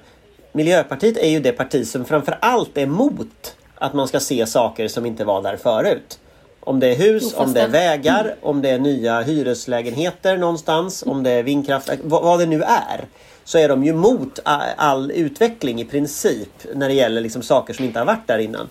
Miljöpartiet 0.52 1.16
är 1.16 1.28
ju 1.28 1.40
det 1.40 1.52
parti 1.52 1.86
som 1.86 2.04
framför 2.04 2.38
allt 2.40 2.78
är 2.78 2.82
emot 2.82 3.56
att 3.74 3.94
man 3.94 4.08
ska 4.08 4.20
se 4.20 4.46
saker 4.46 4.88
som 4.88 5.06
inte 5.06 5.24
var 5.24 5.42
där 5.42 5.56
förut. 5.56 6.18
Om 6.64 6.80
det 6.80 6.86
är 6.88 6.94
hus, 6.96 7.22
Jo, 7.36 7.42
om 7.42 7.52
det 7.52 7.60
är 7.60 7.68
vägar, 7.68 8.34
om 8.42 8.62
det 8.62 8.70
är 8.70 8.78
nya 8.78 9.20
hyreslägenheter 9.20 10.36
någonstans, 10.36 11.02
om 11.06 11.22
det 11.22 11.30
är 11.30 11.42
vindkraft, 11.42 11.90
vad, 12.02 12.22
vad 12.22 12.38
det 12.38 12.46
nu 12.46 12.62
är. 12.62 13.04
Så 13.44 13.58
är 13.58 13.68
de 13.68 13.84
ju 13.84 13.90
emot 13.90 14.38
a- 14.44 14.60
all 14.76 15.10
utveckling 15.10 15.80
i 15.80 15.84
princip 15.84 16.48
när 16.74 16.88
det 16.88 16.94
gäller 16.94 17.20
liksom 17.20 17.42
saker 17.42 17.74
som 17.74 17.84
inte 17.84 17.98
har 17.98 18.06
varit 18.06 18.26
där 18.26 18.38
innan. 18.38 18.68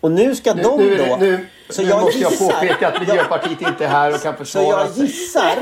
Och 0.00 0.10
nu 0.10 0.34
ska 0.34 0.54
Nu, 0.54 0.62
de 0.62 0.76
nu, 0.78 0.96
då... 0.96 1.16
nu, 1.20 1.46
så 1.70 1.82
nu 1.82 1.88
jag 1.88 2.00
måste 2.02 2.18
jag 2.18 2.30
gissar- 2.32 2.46
påpeka 2.52 2.88
att 2.88 3.00
Miljöpartiet 3.00 3.60
inte 3.62 3.84
är 3.84 3.88
här 3.88 4.14
och 4.14 4.22
kan 4.22 4.32
så 4.38 4.38
försvara 4.44 4.66
jag 4.80 4.90
sig. 4.90 5.04
gissar 5.04 5.56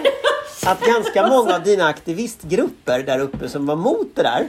att 0.66 0.80
ganska 0.80 1.26
många 1.26 1.54
av 1.54 1.62
dina 1.62 1.86
aktivistgrupper 1.86 2.98
där 3.02 3.18
uppe 3.18 3.48
som 3.48 3.66
var 3.66 3.76
mot 3.76 4.16
det 4.16 4.22
där 4.22 4.46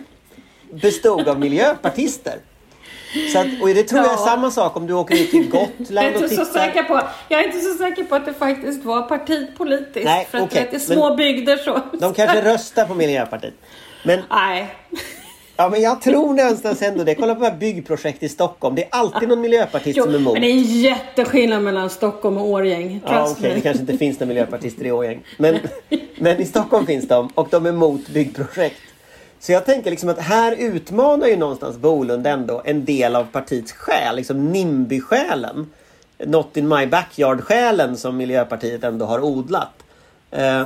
bestod 0.81 1.27
av 1.27 1.39
miljöpartister. 1.39 2.35
Så 3.33 3.39
att, 3.39 3.47
och 3.61 3.67
det 3.67 3.83
tror 3.83 4.01
jag 4.01 4.09
är 4.09 4.17
Ja. 4.17 4.25
samma 4.25 4.51
sak 4.51 4.77
om 4.77 4.87
du 4.87 4.93
åker 4.93 5.15
ut 5.15 5.31
till 5.31 5.45
Jag 5.53 5.61
är, 5.61 5.67
Gotland 5.77 6.15
och 6.15 6.21
inte 6.23 6.35
så 6.35 6.45
tittar. 6.45 6.59
säker 6.59 6.83
på, 6.83 7.01
jag 7.29 7.39
är 7.39 7.43
inte 7.47 7.59
så 7.59 7.73
säker 7.73 8.03
på 8.03 8.15
att 8.15 8.25
det 8.25 8.33
faktiskt 8.33 8.83
var 8.85 9.01
partipolitiskt. 9.01 10.05
Nej, 10.05 10.27
för 10.31 10.37
att 10.37 10.55
vet, 10.55 10.73
i 10.73 10.79
små 10.79 11.07
men- 11.07 11.17
bygder 11.17 11.57
så... 11.57 11.81
De 11.99 12.13
kanske 12.13 12.41
röstar 12.53 12.85
på 12.85 12.93
Miljöpartiet. 12.93 13.53
Men, 14.03 14.19
Nej. 14.29 14.75
ja, 15.57 15.69
men 15.69 15.81
jag 15.81 16.01
tror 16.01 16.33
någonstans 16.33 16.81
ändå 16.81 17.03
det. 17.03 17.15
Kolla 17.15 17.35
på 17.35 17.41
de 17.41 17.49
här 17.49 17.57
byggprojekt 17.57 18.23
i 18.23 18.29
Stockholm. 18.29 18.75
Det 18.75 18.83
är 18.83 18.89
alltid 18.91 19.29
någon 19.29 19.41
miljöpartist 19.41 19.97
Jo, 19.97 20.03
som 20.03 20.13
är 20.13 20.17
emot. 20.17 20.33
men 20.33 20.41
det 20.41 20.47
är 20.47 20.51
en 20.51 20.63
jätteskillnad 20.81 21.63
mellan 21.63 21.89
Stockholm 21.89 22.37
och 22.37 22.49
Årgäng. 22.49 23.01
Ja, 23.07 23.35
me. 23.41 23.53
det 23.53 23.61
kanske 23.61 23.81
inte 23.81 23.97
finns 23.97 24.19
några 24.19 24.27
miljöpartister 24.27 24.85
i 24.85 24.91
Årjäng. 24.91 25.19
Men, 25.37 25.57
men 26.17 26.41
i 26.41 26.45
Stockholm 26.45 26.85
finns 26.85 27.07
de 27.07 27.27
och 27.35 27.47
de 27.51 27.65
är 27.65 27.69
emot 27.69 28.07
byggprojekt. 28.09 28.75
Så 29.39 29.51
jag 29.51 29.65
tänker 29.65 29.89
liksom 29.91 30.09
att 30.09 30.19
här 30.19 30.51
utmanar 30.51 31.27
ju 31.27 31.37
någonstans 31.37 31.77
Bolund 31.77 32.27
ändå 32.27 32.61
en 32.65 32.85
del 32.85 33.15
av 33.15 33.23
partiets 33.23 33.71
själ, 33.71 34.15
liksom 34.15 34.51
NIMBY-själen. 34.51 35.71
Not 36.25 36.57
in 36.57 36.67
my 36.67 36.85
backyard-själen 36.85 37.97
som 37.97 38.17
Miljöpartiet 38.17 38.83
ändå 38.83 39.05
har 39.05 39.23
odlat. 39.23 39.83
Eh, 40.31 40.65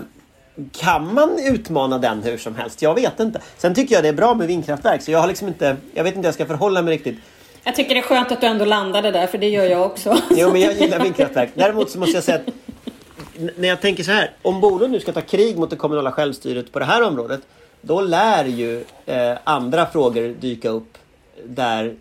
kan 0.71 1.13
man 1.13 1.39
utmana 1.39 1.97
den 1.97 2.23
hur 2.23 2.37
som 2.37 2.55
helst? 2.55 2.81
Jag 2.81 2.95
vet 2.95 3.19
inte. 3.19 3.41
Sen 3.57 3.75
tycker 3.75 3.95
jag 3.95 4.03
det 4.03 4.07
är 4.07 4.13
bra 4.13 4.33
med 4.33 4.47
vindkraftverk 4.47 5.01
så 5.01 5.11
jag 5.11 5.19
har 5.19 5.27
liksom 5.27 5.47
inte, 5.47 5.77
jag 5.93 6.03
vet 6.03 6.15
inte 6.15 6.19
hur 6.19 6.27
jag 6.27 6.33
ska 6.33 6.45
förhålla 6.45 6.81
mig 6.81 6.93
riktigt. 6.93 7.19
Jag 7.63 7.75
tycker 7.75 7.95
det 7.95 8.01
är 8.01 8.03
skönt 8.03 8.31
att 8.31 8.41
du 8.41 8.47
ändå 8.47 8.65
landade 8.65 9.11
där, 9.11 9.27
för 9.27 9.37
det 9.37 9.49
gör 9.49 9.65
jag 9.65 9.85
också. 9.85 10.17
Jo, 10.29 10.51
men 10.51 10.61
jag 10.61 10.73
gillar 10.73 10.99
vindkraftverk. 10.99 11.49
Däremot 11.53 11.89
så 11.89 11.99
måste 11.99 12.17
jag 12.17 12.23
säga 12.23 12.37
att 12.37 12.53
när 13.57 13.67
jag 13.67 13.81
tänker 13.81 14.03
så 14.03 14.11
här. 14.11 14.31
Om 14.41 14.61
Bolund 14.61 14.91
nu 14.91 14.99
ska 14.99 15.11
ta 15.11 15.21
krig 15.21 15.57
mot 15.57 15.69
det 15.69 15.75
kommunala 15.75 16.11
självstyret 16.11 16.71
på 16.71 16.79
det 16.79 16.85
här 16.85 17.03
området. 17.03 17.41
Då 17.81 18.01
lär 18.01 18.45
ju 18.45 18.83
eh, 19.05 19.37
andra 19.43 19.85
frågor 19.85 20.35
dyka 20.39 20.69
upp 20.69 20.97
där 21.45 21.95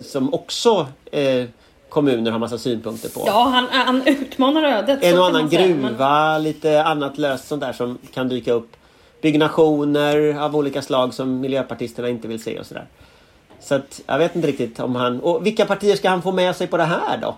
som 0.00 0.34
också 0.34 0.86
eh, 1.12 1.44
kommuner 1.88 2.30
har 2.30 2.38
massa 2.38 2.58
synpunkter 2.58 3.08
på. 3.08 3.22
Ja, 3.26 3.42
han, 3.52 3.66
han 3.70 4.06
utmanar 4.06 4.62
ödet. 4.62 5.04
en 5.04 5.18
och 5.18 5.26
annan 5.26 5.50
säga, 5.50 5.60
men- 5.68 5.82
gruva, 5.82 6.38
lite 6.38 6.82
annat 6.84 7.18
löst 7.18 7.48
sånt 7.48 7.60
där 7.60 7.72
som 7.72 7.98
kan 8.14 8.28
dyka 8.28 8.52
upp. 8.52 8.76
Byggnationer 9.22 10.38
av 10.40 10.56
olika 10.56 10.82
slag 10.82 11.14
som 11.14 11.40
miljöpartisterna 11.40 12.08
inte 12.08 12.28
vill 12.28 12.42
se 12.42 12.58
och 12.58 12.66
sådär. 12.66 12.86
Så 13.60 13.74
att 13.74 14.00
jag 14.06 14.18
vet 14.18 14.36
inte 14.36 14.48
riktigt 14.48 14.80
om 14.80 14.96
han... 14.96 15.20
Och 15.20 15.46
vilka 15.46 15.66
partier 15.66 15.96
ska 15.96 16.08
han 16.10 16.22
få 16.22 16.32
med 16.32 16.56
sig 16.56 16.66
på 16.66 16.76
det 16.76 16.84
här 16.84 17.18
då? 17.22 17.36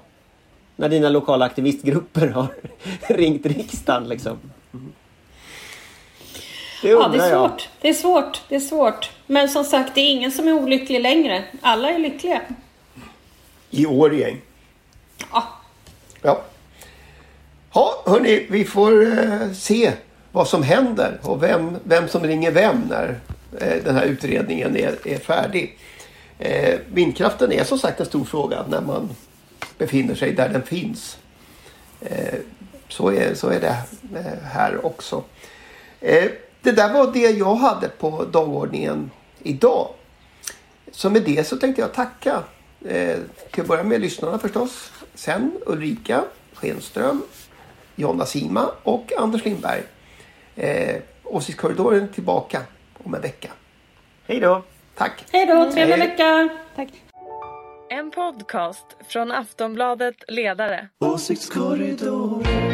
När 0.77 0.89
dina 0.89 1.09
lokala 1.09 1.45
aktivistgrupper 1.45 2.29
har 2.29 2.47
ringt 3.09 3.47
riksdagen 3.47 4.09
liksom. 4.09 4.37
Det 6.83 6.89
Ja, 6.89 6.97
undrar 6.97 7.19
det 7.19 7.25
är 7.25 7.31
jag. 7.31 7.51
svårt. 7.51 7.69
Det 7.81 7.89
är 7.89 7.93
svårt. 7.95 8.43
Det 8.49 8.55
är 8.57 8.61
svårt. 8.61 9.11
Men 9.27 9.49
som 9.49 9.65
sagt, 9.65 9.95
det 9.95 10.01
är 10.01 10.11
ingen 10.11 10.33
som 10.33 10.49
är 10.49 10.53
olycklig 10.53 11.01
längre. 11.01 11.45
Alla 11.61 11.91
är 11.91 11.99
lyckliga. 11.99 12.41
I 13.71 13.87
Årjäng. 13.87 14.41
Ja, 15.33 15.45
Ja. 16.23 16.43
Ja, 17.73 18.03
hörni, 18.07 18.47
vi 18.51 18.65
får 18.65 19.03
eh, 19.19 19.53
se 19.53 19.93
vad 20.33 20.49
som 20.49 20.63
händer 20.63 21.19
och 21.23 21.43
vem, 21.43 21.77
vem 21.85 22.09
som 22.09 22.23
ringer 22.25 22.51
vem 22.51 22.81
när 22.89 23.19
eh, 23.61 23.85
den 23.85 23.97
här 23.97 24.05
utredningen 24.05 24.77
är, 24.77 24.95
är 25.09 25.19
färdig. 25.19 25.79
Eh, 26.39 26.79
vindkraften 26.93 27.53
är 27.53 27.65
som 27.65 27.79
sagt 27.79 28.01
en 28.01 28.07
stor 28.07 28.25
fråga 28.25 28.65
när 28.69 28.81
man 28.81 29.09
befinner 29.79 30.15
sig 30.15 30.33
där 30.33 30.49
den 30.49 30.63
finns. 30.63 31.19
Eh, 32.01 32.35
så, 32.89 33.13
är, 33.13 33.35
så 33.35 33.49
är 33.49 33.61
det 33.61 33.77
eh, 34.19 34.45
här 34.53 34.87
också. 34.87 35.23
Det 36.63 36.73
där 36.73 36.93
var 36.93 37.13
det 37.13 37.31
jag 37.31 37.55
hade 37.55 37.89
på 37.89 38.25
dagordningen 38.25 39.11
idag. 39.43 39.89
Så 40.93 41.11
med 41.11 41.23
det 41.23 41.47
så 41.47 41.57
tänkte 41.57 41.83
jag 41.83 41.95
tacka. 41.95 42.43
Eh, 42.85 43.19
till 43.51 43.61
att 43.63 43.69
börja 43.69 43.83
med 43.83 44.01
lyssnarna 44.01 44.39
förstås. 44.39 44.93
Sen 45.15 45.53
Ulrika 45.67 46.25
Schenström, 46.53 47.23
Jonna 47.97 48.27
Sima 48.27 48.71
och 48.83 49.13
Anders 49.19 49.45
Lindberg. 49.45 49.83
Eh, 50.57 50.97
Åsiktskorridoren 51.25 52.09
tillbaka 52.09 52.63
om 53.05 53.15
en 53.15 53.21
vecka. 53.21 53.49
Hej 54.27 54.41
då! 54.41 54.63
Tack! 54.97 55.25
Hej 55.33 55.47
då, 55.47 55.73
trevlig 55.73 55.99
vecka! 55.99 56.49
Tack. 56.77 56.89
En 57.91 58.11
podcast 58.11 58.87
från 59.09 59.33
Aftonbladet 59.33 60.17
Ledare. 60.29 60.89
Åsiktskorridor 60.99 62.70